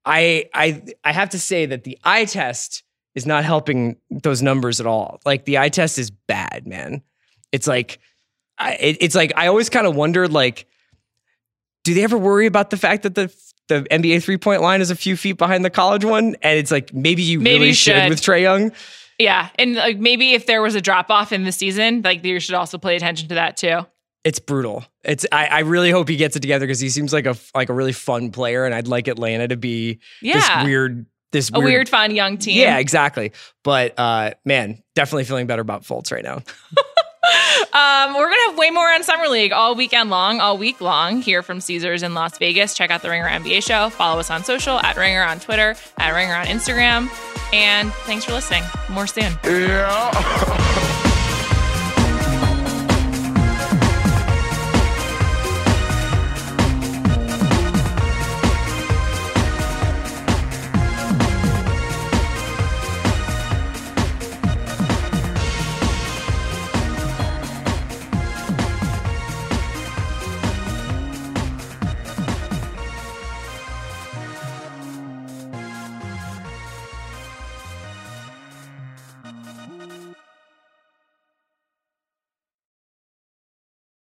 I 0.05 0.45
I 0.53 0.83
I 1.03 1.11
have 1.11 1.31
to 1.31 1.39
say 1.39 1.65
that 1.65 1.83
the 1.83 1.97
eye 2.03 2.25
test 2.25 2.83
is 3.15 3.25
not 3.25 3.43
helping 3.45 3.97
those 4.11 4.43
numbers 4.43 4.79
at 4.79 4.85
all. 4.85 5.19
Like 5.25 5.45
the 5.45 5.57
eye 5.57 5.69
test 5.69 5.97
is 5.97 6.11
bad, 6.11 6.67
man. 6.67 7.01
It's 7.51 7.65
like 7.67 7.99
I, 8.59 8.75
it, 8.75 8.97
it's 9.01 9.15
like 9.15 9.33
I 9.35 9.47
always 9.47 9.69
kind 9.69 9.87
of 9.87 9.95
wondered 9.95 10.31
like 10.31 10.67
do 11.83 11.93
they 11.93 12.03
ever 12.03 12.17
worry 12.17 12.45
about 12.45 12.69
the 12.69 12.77
fact 12.77 13.03
that 13.03 13.15
the 13.15 13.33
the 13.67 13.83
NBA 13.91 14.23
three 14.23 14.37
point 14.37 14.61
line 14.61 14.81
is 14.81 14.89
a 14.91 14.95
few 14.95 15.15
feet 15.15 15.37
behind 15.37 15.63
the 15.63 15.69
college 15.69 16.03
one? 16.03 16.35
And 16.41 16.57
it's 16.59 16.71
like 16.71 16.93
maybe 16.93 17.21
you 17.21 17.39
Maybe 17.39 17.55
really 17.55 17.67
you 17.67 17.73
should. 17.73 17.95
should. 17.95 18.09
with 18.09 18.21
Trae 18.21 18.41
Young. 18.41 18.71
Yeah, 19.17 19.49
and 19.55 19.75
like 19.75 19.97
maybe 19.97 20.33
if 20.33 20.45
there 20.45 20.61
was 20.61 20.75
a 20.75 20.81
drop 20.81 21.09
off 21.09 21.31
in 21.33 21.43
the 21.43 21.51
season, 21.51 22.01
like 22.03 22.23
you 22.23 22.39
should 22.39 22.55
also 22.55 22.77
pay 22.77 22.95
attention 22.95 23.27
to 23.29 23.35
that 23.35 23.57
too. 23.57 23.85
It's 24.23 24.39
brutal. 24.39 24.85
It's 25.03 25.25
I, 25.31 25.47
I 25.47 25.59
really 25.59 25.91
hope 25.91 26.09
he 26.09 26.15
gets 26.15 26.35
it 26.35 26.39
together 26.41 26.65
because 26.65 26.79
he 26.79 26.89
seems 26.89 27.11
like 27.13 27.25
a 27.25 27.35
like 27.53 27.69
a 27.69 27.73
really 27.73 27.91
fun 27.93 28.31
player, 28.31 28.65
and 28.65 28.73
I'd 28.73 28.87
like 28.87 29.07
Atlanta 29.07 29.47
to 29.49 29.57
be 29.57 29.99
Yeah, 30.21 30.35
this 30.61 30.65
weird 30.65 31.05
this 31.31 31.51
a 31.53 31.59
weird, 31.59 31.87
fun 31.87 32.15
young 32.15 32.37
team. 32.37 32.57
Yeah, 32.57 32.77
exactly. 32.79 33.33
But 33.63 33.93
uh, 33.99 34.31
man, 34.45 34.81
definitely 34.95 35.25
feeling 35.25 35.47
better 35.47 35.61
about 35.61 35.83
Fultz 35.83 36.11
right 36.11 36.23
now. 36.23 36.41
Um, 37.71 38.15
we're 38.15 38.29
gonna 38.29 38.47
have 38.47 38.57
way 38.57 38.71
more 38.71 38.91
on 38.91 39.03
Summer 39.03 39.27
League 39.27 39.51
all 39.51 39.75
weekend 39.75 40.09
long, 40.09 40.39
all 40.39 40.57
week 40.57 40.81
long 40.81 41.21
here 41.21 41.43
from 41.43 41.61
Caesars 41.61 42.03
in 42.03 42.13
Las 42.13 42.37
Vegas. 42.37 42.73
Check 42.73 42.89
out 42.89 43.01
the 43.01 43.09
Ringer 43.09 43.27
NBA 43.27 43.63
show. 43.63 43.89
Follow 43.89 44.19
us 44.19 44.31
on 44.31 44.43
social 44.43 44.79
at 44.79 44.97
Ringer 44.97 45.23
on 45.23 45.39
Twitter, 45.39 45.75
at 45.97 46.11
Ringer 46.11 46.35
on 46.35 46.47
Instagram. 46.47 47.09
And 47.53 47.91
thanks 48.05 48.25
for 48.25 48.33
listening. 48.33 48.63
More 48.89 49.07
soon. 49.07 49.33
Yeah. 49.43 50.65